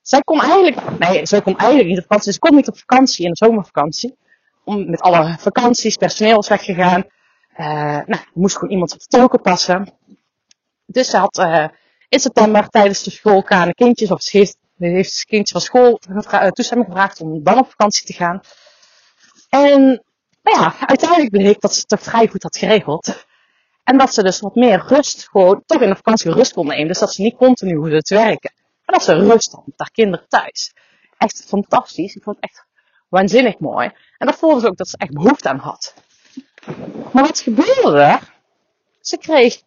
zij 0.02 0.22
kon 0.22 0.42
eigenlijk, 0.42 1.00
nee, 1.00 1.26
zij 1.26 1.42
kon 1.42 1.58
eigenlijk 1.58 1.90
niet 1.90 1.98
op 1.98 2.04
vakantie. 2.04 2.34
Ze 2.34 2.40
kon 2.40 2.56
niet 2.56 2.68
op 2.68 2.78
vakantie 2.78 3.26
in 3.26 3.32
de 3.32 3.46
zomervakantie. 3.46 4.18
Om, 4.64 4.90
met 4.90 5.02
alle 5.02 5.36
vakanties, 5.40 5.98
personeel 5.98 6.36
was 6.36 6.48
weggegaan. 6.48 7.04
Uh, 7.58 8.00
nou, 8.06 8.22
moest 8.34 8.56
gewoon 8.56 8.72
iemand 8.72 8.94
op 8.94 9.00
de 9.00 9.06
tolken 9.06 9.42
passen. 9.42 9.94
Dus 10.86 11.10
ze 11.10 11.18
had 11.18 11.38
uh, 11.38 11.68
in 12.10 12.20
september 12.20 12.68
tijdens 12.70 13.04
de 13.04 13.12
schoolkane 13.12 13.74
kindjes, 13.74 14.12
of 14.12 14.22
ze 14.22 14.38
heeft, 14.38 14.58
heeft 14.78 15.24
kindjes 15.26 15.52
van 15.52 15.62
school 15.62 16.00
gevra- 16.10 16.50
toestemming 16.50 16.90
gevraagd 16.90 17.22
om 17.22 17.44
dan 17.44 17.58
op 17.58 17.70
vakantie 17.70 18.06
te 18.06 18.14
gaan. 18.14 18.42
En 19.50 20.04
nou 20.42 20.60
ja, 20.60 20.76
uiteindelijk 20.80 21.30
bleek 21.30 21.62
dat 21.62 21.74
ze 21.74 21.80
het 21.80 21.88
toch 21.88 22.02
vrij 22.02 22.28
goed 22.28 22.44
had 22.44 22.58
geregeld. 22.58 23.26
En 23.84 23.98
dat 23.98 24.14
ze 24.14 24.24
dus 24.24 24.40
wat 24.40 24.56
meer 24.56 24.84
rust, 24.88 25.30
gewoon 25.30 25.64
toch 25.66 25.82
in 25.82 25.90
de 25.90 25.96
vakantie 25.96 26.32
rust 26.32 26.54
kon 26.54 26.68
nemen. 26.68 26.88
Dus 26.88 27.00
dat 27.00 27.14
ze 27.14 27.22
niet 27.22 27.36
continu 27.36 27.76
hoefde 27.76 28.02
te 28.02 28.16
werken. 28.16 28.54
Maar 28.86 28.96
dat 28.96 29.04
ze 29.04 29.14
rust 29.14 29.52
had 29.52 29.66
met 29.66 29.80
haar 29.80 29.92
kinderen 29.92 30.26
thuis. 30.28 30.74
Echt 31.18 31.46
fantastisch. 31.48 32.16
Ik 32.16 32.24
vond 32.24 32.36
het 32.36 32.46
echt 32.46 32.66
waanzinnig 33.10 33.60
mooi. 33.60 33.92
En 34.18 34.28
dat 34.28 34.36
voelde 34.36 34.60
ze 34.60 34.68
ook 34.68 34.78
dat 34.78 34.88
ze 34.88 34.98
echt 34.98 35.14
behoefte 35.14 35.50
aan 35.50 35.58
had. 35.58 35.94
Maar 37.12 37.24
wat 37.24 37.40
gebeurde? 37.40 38.20
Ze 39.02 39.18
kreeg 39.18 39.62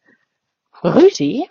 ruzie. 0.80 1.50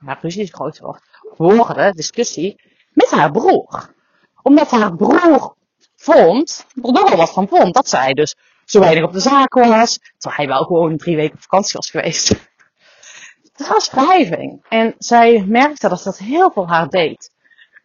Ja, 0.00 0.18
ruzie 0.20 0.42
is 0.42 0.52
groot 0.52 0.78
woord. 0.78 1.02
Woorden, 1.36 1.94
discussie. 1.94 2.60
Met 2.92 3.10
haar 3.10 3.30
broer. 3.30 3.94
Omdat 4.42 4.70
haar 4.70 4.96
broer 4.96 5.56
vond, 5.96 6.66
er 6.82 6.92
nogal 6.92 7.16
wat 7.16 7.32
van 7.32 7.48
vond, 7.48 7.74
dat 7.74 7.88
zij 7.88 8.12
dus 8.12 8.36
zo 8.70 8.80
weinig 8.80 9.04
op 9.04 9.12
de 9.12 9.20
zaak 9.20 9.54
was. 9.54 9.98
Terwijl 10.18 10.36
hij 10.36 10.46
wel 10.46 10.64
gewoon 10.64 10.96
drie 10.96 11.16
weken 11.16 11.34
op 11.34 11.42
vakantie 11.42 11.72
was 11.72 11.90
geweest. 11.90 12.28
Het 13.56 13.68
was 13.68 13.90
wrijving. 13.90 14.64
En 14.68 14.94
zij 14.98 15.44
merkte 15.46 15.88
dat 15.88 16.02
dat 16.02 16.18
heel 16.18 16.50
veel 16.50 16.68
haar 16.68 16.88
deed. 16.88 17.30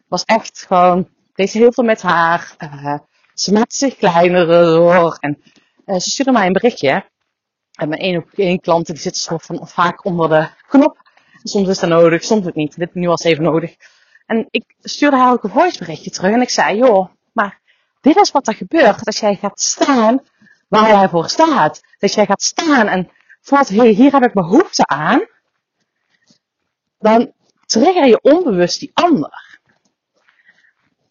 Was 0.08 0.24
echt 0.24 0.64
gewoon, 0.66 1.08
deed 1.34 1.50
heel 1.50 1.72
veel 1.72 1.84
met 1.84 2.02
haar. 2.02 2.54
Uh, 2.58 2.98
ze 3.34 3.52
maakte 3.52 3.76
zich 3.76 3.96
kleiner 3.96 4.46
door. 4.46 5.16
En 5.20 5.42
uh, 5.86 5.98
ze 5.98 6.10
stuurde 6.10 6.32
mij 6.32 6.46
een 6.46 6.52
berichtje. 6.52 7.10
En 7.72 7.88
mijn 7.88 8.00
één, 8.00 8.26
één 8.34 8.60
klant 8.60 8.86
die 8.86 8.96
zit 8.96 9.16
zo 9.16 9.38
van, 9.38 9.68
vaak 9.68 10.04
onder 10.04 10.28
de 10.28 10.48
knop. 10.68 11.02
Soms 11.42 11.68
is 11.68 11.78
dat 11.78 11.90
nodig, 11.90 12.24
soms 12.24 12.46
ook 12.46 12.54
niet. 12.54 12.76
Dit 12.76 12.94
nu 12.94 13.08
was 13.08 13.22
even 13.22 13.44
nodig. 13.44 13.76
En 14.26 14.46
ik 14.50 14.74
stuurde 14.80 15.16
haar 15.16 15.32
ook 15.32 15.44
een 15.44 15.50
voiceberichtje 15.50 16.10
terug. 16.10 16.32
En 16.32 16.40
ik 16.40 16.50
zei, 16.50 16.76
joh, 16.76 17.08
maar 17.32 17.60
dit 18.00 18.16
is 18.16 18.30
wat 18.30 18.48
er 18.48 18.54
gebeurt 18.54 19.06
als 19.06 19.18
jij 19.18 19.34
gaat 19.34 19.60
staan 19.60 20.22
waar 20.74 20.88
jij 20.88 21.08
voor 21.08 21.28
staat. 21.28 21.82
Dat 21.98 22.14
jij 22.14 22.26
gaat 22.26 22.42
staan 22.42 22.86
en 22.86 23.10
voelt, 23.40 23.68
hey, 23.68 23.88
hier 23.88 24.12
heb 24.12 24.24
ik 24.24 24.32
behoefte 24.32 24.86
aan. 24.86 25.26
Dan 26.98 27.32
trigger 27.66 28.06
je 28.06 28.20
onbewust 28.20 28.80
die 28.80 28.90
ander. 28.94 29.58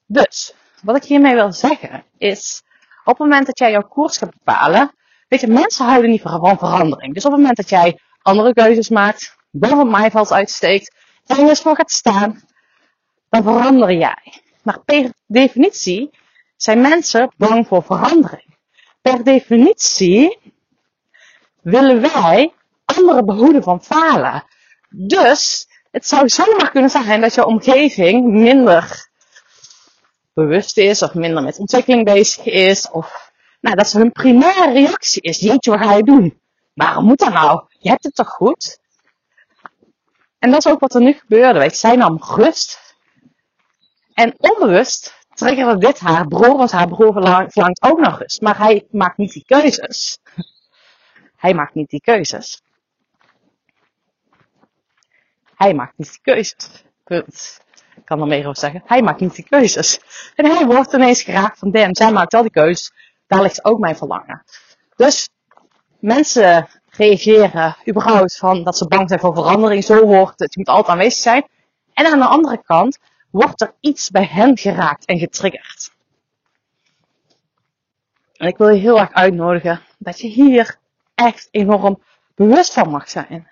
Dus, 0.06 0.54
wat 0.82 0.96
ik 0.96 1.04
hiermee 1.04 1.36
wil 1.36 1.54
zeggen 1.54 2.04
is, 2.18 2.64
op 3.04 3.18
het 3.18 3.18
moment 3.18 3.46
dat 3.46 3.60
jij 3.60 3.72
jouw 3.72 3.88
koers 3.88 4.18
gaat 4.18 4.32
bepalen, 4.32 4.92
weet 5.28 5.42
je, 5.42 5.48
mensen 5.48 5.86
houden 5.86 6.10
niet 6.10 6.22
van 6.22 6.58
verandering. 6.58 7.14
Dus 7.14 7.26
op 7.26 7.32
het 7.32 7.40
moment 7.40 7.58
dat 7.58 7.70
jij 7.70 8.00
andere 8.22 8.54
keuzes 8.54 8.90
maakt, 8.90 9.36
boven 9.52 9.78
het 9.78 9.90
maaiveld 9.90 10.32
uitsteekt, 10.32 10.96
en 11.26 11.38
er 11.38 11.50
eens 11.50 11.62
voor 11.62 11.76
gaat 11.76 11.92
staan, 11.92 12.42
dan 13.30 13.44
verander 13.44 13.92
jij. 13.92 14.42
Maar 14.62 14.84
per 14.84 15.14
definitie 15.28 16.10
zijn 16.56 16.82
mensen 16.82 17.34
bang 17.38 17.68
voor 17.68 17.84
verandering 17.84 18.53
per 19.04 19.24
definitie 19.24 20.38
willen 21.62 22.02
wij 22.02 22.54
anderen 22.86 23.26
behoeden 23.26 23.64
van 23.64 23.84
falen. 23.84 24.44
Dus 24.90 25.68
het 25.92 26.08
zou 26.08 26.30
zomaar 26.30 26.72
kunnen 26.72 26.90
zijn 26.90 27.22
dat 27.22 27.34
je 27.36 27.46
omgeving 27.46 28.32
minder 28.32 29.10
bewust 30.34 30.78
is 30.78 31.02
of 31.02 31.14
minder 31.14 31.44
met 31.44 31.60
ontwikkeling 31.60 32.06
bezig 32.06 32.46
is. 32.46 32.90
Of 32.90 33.32
nou, 33.62 33.76
dat 33.76 33.90
ze 33.90 33.98
hun 33.98 34.12
primaire 34.12 34.74
reactie 34.74 35.22
is. 35.22 35.40
Jeetje, 35.40 35.72
wat 35.72 35.80
ga 35.80 35.94
je 35.96 36.04
doen? 36.04 36.40
Waarom 36.74 37.06
moet 37.06 37.20
dat 37.20 37.34
nou? 37.34 37.66
Je 37.80 37.90
hebt 37.90 38.04
het 38.04 38.16
toch 38.16 38.30
goed? 38.30 38.80
En 40.40 40.52
dat 40.52 40.66
is 40.66 40.72
ook 40.72 40.80
wat 40.80 40.96
er 40.96 41.02
nu 41.02 41.14
gebeurde. 41.14 41.60
Weet 41.60 41.72
je, 41.72 41.78
zij 41.78 41.96
nam. 41.96 42.22
En 44.14 44.34
onbewust 44.38 45.23
triggerde 45.34 45.78
dit 45.78 46.00
haar 46.00 46.28
broer, 46.28 46.58
want 46.58 46.72
haar 46.72 46.88
broer 46.88 47.14
verlangt 47.14 47.84
ook 47.84 48.00
nog 48.00 48.22
eens. 48.22 48.40
Maar 48.40 48.58
hij 48.58 48.88
maakt 48.92 49.18
niet 49.18 49.34
die 49.34 49.46
keuzes. 49.46 50.20
Hij 51.36 51.54
maakt 51.54 51.74
niet 51.74 51.90
die 51.90 52.02
keuzes. 52.02 52.62
Hij 55.56 55.74
maakt 55.74 55.98
niet 55.98 56.12
die 56.12 56.22
keuzes. 56.22 56.84
Ik 57.96 58.06
kan 58.06 58.22
er 58.22 58.28
meer 58.28 58.40
over 58.40 58.58
zeggen. 58.58 58.84
Hij 58.86 59.02
maakt 59.02 59.20
niet 59.20 59.36
die 59.36 59.48
keuzes. 59.50 60.00
En 60.36 60.46
hij 60.46 60.66
wordt 60.66 60.94
ineens 60.94 61.22
geraakt 61.22 61.60
van, 61.60 61.72
damn, 61.72 61.96
zij 61.96 62.12
maakt 62.12 62.32
wel 62.32 62.42
die 62.42 62.52
keuzes. 62.52 62.92
Daar 63.28 63.42
ligt 63.42 63.66
ook 63.66 63.80
mijn 63.80 63.96
verlangen. 63.96 64.44
Dus 64.96 65.30
mensen 66.00 66.68
reageren 66.90 67.76
überhaupt 67.90 68.38
van 68.38 68.64
dat 68.64 68.78
ze 68.78 68.88
bang 68.88 69.08
zijn 69.08 69.20
voor 69.20 69.34
verandering. 69.34 69.84
Zo 69.84 70.06
hoort 70.06 70.40
het. 70.40 70.54
Je 70.54 70.60
moet 70.60 70.68
altijd 70.68 70.90
aanwezig 70.90 71.22
zijn. 71.22 71.48
En 71.94 72.06
aan 72.06 72.20
de 72.20 72.26
andere 72.26 72.64
kant 72.64 72.98
wordt 73.34 73.62
er 73.62 73.74
iets 73.80 74.10
bij 74.10 74.26
hen 74.26 74.58
geraakt 74.58 75.06
en 75.06 75.20
getriggerd. 75.20 75.92
En 78.34 78.48
ik 78.48 78.58
wil 78.58 78.70
je 78.70 78.80
heel 78.80 79.00
erg 79.00 79.12
uitnodigen 79.12 79.82
dat 79.98 80.20
je 80.20 80.28
hier 80.28 80.78
echt 81.16 81.48
enorm 81.52 82.04
bewust 82.36 82.74
van 82.74 82.90
mag 82.90 83.10
zijn. 83.10 83.48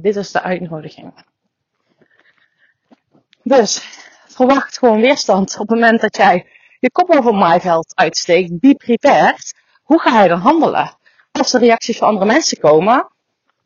Dit 0.00 0.16
is 0.16 0.32
de 0.32 0.42
uitnodiging. 0.42 1.24
Dus 3.42 3.78
verwacht 4.26 4.78
gewoon 4.78 5.00
weerstand 5.00 5.52
op 5.58 5.68
het 5.68 5.80
moment 5.80 6.00
dat 6.00 6.16
jij 6.16 6.46
je 6.78 6.90
kop 6.90 7.10
over 7.10 7.34
maaiveld 7.34 7.96
uitsteekt. 7.96 8.60
Be 8.60 8.74
prepared. 8.74 9.54
hoe 9.82 10.00
ga 10.00 10.22
je 10.22 10.28
dan 10.28 10.40
handelen? 10.40 10.96
Als 11.32 11.52
er 11.52 11.60
reacties 11.60 11.98
van 11.98 12.08
andere 12.08 12.26
mensen 12.26 12.58
komen. 12.58 13.08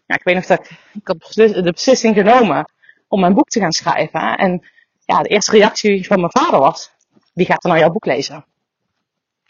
Ja, 0.06 0.14
ik 0.14 0.24
weet 0.24 0.34
nog 0.34 0.46
dat 0.46 0.70
ik, 0.92 1.64
de 1.64 1.72
beslissing 1.72 2.16
genomen 2.16 2.78
om 3.10 3.20
mijn 3.20 3.34
boek 3.34 3.48
te 3.48 3.60
gaan 3.60 3.72
schrijven. 3.72 4.36
En 4.36 4.68
ja, 5.04 5.22
de 5.22 5.28
eerste 5.28 5.50
reactie 5.50 6.06
van 6.06 6.20
mijn 6.20 6.32
vader 6.32 6.60
was, 6.60 6.92
wie 7.34 7.46
gaat 7.46 7.64
er 7.64 7.68
nou 7.68 7.80
jouw 7.80 7.90
boek 7.90 8.04
lezen? 8.04 8.44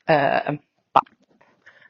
Uh, 0.05 0.49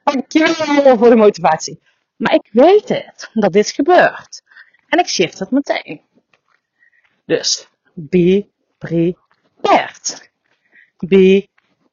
dankjewel 0.03 0.97
voor 0.97 1.09
de 1.09 1.15
motivatie. 1.15 1.81
Maar 2.15 2.33
ik 2.33 2.49
weet 2.51 2.89
het, 2.89 3.29
dat 3.33 3.51
dit 3.51 3.71
gebeurt. 3.71 4.41
En 4.87 4.99
ik 4.99 5.07
shift 5.07 5.39
het 5.39 5.51
meteen. 5.51 6.01
Dus, 7.25 7.67
be 7.93 8.47
prepared. 8.77 10.31
Be 10.97 11.47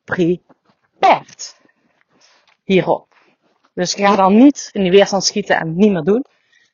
prepared. 0.04 1.60
Hierop. 2.64 3.14
Dus 3.74 3.94
ga 3.94 4.16
dan 4.16 4.36
niet 4.36 4.68
in 4.72 4.82
die 4.82 4.90
weerstand 4.90 5.24
schieten 5.24 5.56
en 5.56 5.76
niet 5.76 5.90
meer 5.90 6.02
doen. 6.02 6.24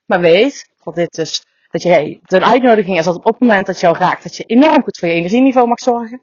Maar 0.07 0.21
weet 0.21 0.69
dat 0.85 0.95
dit 0.95 1.15
dus, 1.15 1.45
dat 1.75 1.83
jij, 1.83 2.21
de 2.23 2.45
uitnodiging 2.45 2.99
is 2.99 3.05
dat 3.05 3.17
op 3.17 3.25
het 3.25 3.39
moment 3.39 3.67
dat 3.67 3.81
jou 3.81 3.99
raakt, 3.99 4.23
dat 4.23 4.37
je 4.37 4.45
enorm 4.45 4.83
goed 4.83 4.99
voor 4.99 5.09
je 5.09 5.15
energieniveau 5.15 5.69
mag 5.69 5.79
zorgen. 5.79 6.23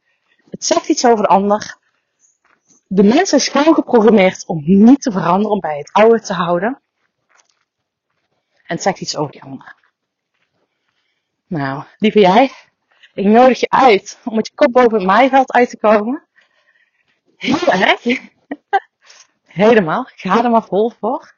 Het 0.50 0.66
zegt 0.66 0.90
iets 0.90 1.06
over 1.06 1.24
de 1.24 1.30
ander. 1.30 1.78
De 2.88 3.04
mens 3.04 3.34
is 3.34 3.48
gewoon 3.48 3.74
geprogrammeerd 3.74 4.46
om 4.46 4.62
niet 4.64 5.02
te 5.02 5.12
veranderen, 5.12 5.52
om 5.52 5.60
bij 5.60 5.78
het 5.78 5.92
oude 5.92 6.22
te 6.22 6.34
houden. 6.34 6.82
En 8.54 8.76
het 8.76 8.82
zegt 8.82 9.02
iets 9.02 9.16
over 9.16 9.32
die 9.32 9.44
ander. 9.44 9.76
Nou, 11.48 11.84
lieve 11.98 12.20
jij, 12.20 12.52
ik 13.14 13.26
nodig 13.26 13.60
je 13.60 13.70
uit 13.70 14.20
om 14.26 14.36
met 14.36 14.48
je 14.48 14.54
kop 14.56 14.72
boven 14.72 14.94
het 14.94 15.08
maaiveld 15.08 15.52
uit 15.52 15.70
te 15.70 15.78
komen. 15.78 16.28
Heel 17.36 17.68
erg. 17.68 18.04
Helemaal. 19.46 20.04
Ga 20.16 20.44
er 20.44 20.50
maar 20.50 20.66
vol 20.66 20.92
voor. 21.00 21.36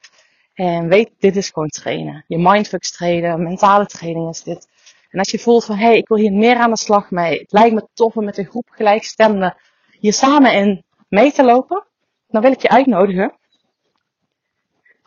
En 0.54 0.88
weet, 0.88 1.12
dit 1.20 1.36
is 1.36 1.50
gewoon 1.50 1.70
trainen. 1.70 2.24
Je 2.28 2.38
mindfucks 2.38 2.92
trainen, 2.92 3.44
mentale 3.44 3.86
training 3.86 4.30
is 4.30 4.44
dit. 4.44 4.68
En 5.10 5.20
als 5.20 5.32
je 5.32 5.40
voelt 5.40 5.66
van, 5.66 5.76
hé, 5.76 5.86
hey, 5.86 5.98
ik 5.98 6.08
wil 6.08 6.18
hier 6.18 6.32
meer 6.32 6.56
aan 6.56 6.70
de 6.70 6.78
slag 6.78 7.12
mee. 7.12 7.40
Het 7.40 7.52
lijkt 7.52 7.74
me 7.74 7.88
tof 7.94 8.16
om 8.16 8.26
met 8.26 8.38
een 8.38 8.46
groep 8.46 8.68
gelijkstemden 8.70 9.56
hier 10.00 10.14
samen 10.14 10.54
in 10.54 10.84
mee 11.08 11.32
te 11.32 11.44
lopen. 11.44 11.86
Dan 12.28 12.42
wil 12.42 12.52
ik 12.52 12.62
je 12.62 12.70
uitnodigen. 12.70 13.38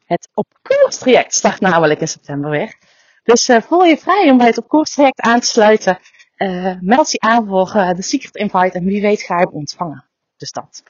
Het 0.05 0.29
op 0.35 0.47
koers 0.63 0.99
traject 0.99 1.35
start 1.35 1.61
namelijk 1.61 2.01
in 2.01 2.09
september 2.09 2.51
weer. 2.51 2.79
Dus 3.23 3.49
uh, 3.49 3.61
voel 3.61 3.85
je 3.85 3.97
vrij 3.97 4.31
om 4.31 4.39
bij 4.39 4.47
het 4.47 4.59
op 4.59 4.69
koers 4.69 4.91
traject 4.91 5.21
aan 5.21 5.41
te 5.41 5.47
sluiten. 5.47 5.99
Uh, 6.37 6.75
meld 6.81 7.11
je 7.11 7.21
aan 7.21 7.47
voor 7.47 7.73
uh, 7.77 7.91
de 7.91 8.03
Secret 8.03 8.35
Invite 8.35 8.79
en 8.79 8.85
wie 8.85 9.01
weet 9.01 9.23
ga 9.23 9.39
je 9.39 9.45
hem 9.45 9.55
ontvangen. 9.55 10.05
Dus 10.37 10.51
dat. 10.51 10.83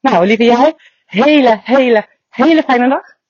Nou, 0.00 0.26
lieve 0.26 0.44
jij, 0.44 0.74
hele, 1.04 1.60
hele, 1.64 2.06
hele 2.28 2.62
fijne 2.62 2.88
dag. 2.88 3.20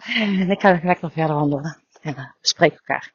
En 0.40 0.50
ik 0.50 0.60
ga 0.60 0.80
lekker 0.82 1.10
verder 1.10 1.36
wandelen. 1.36 1.76
En 2.00 2.14
we 2.14 2.32
spreken 2.40 2.78
elkaar. 2.78 3.12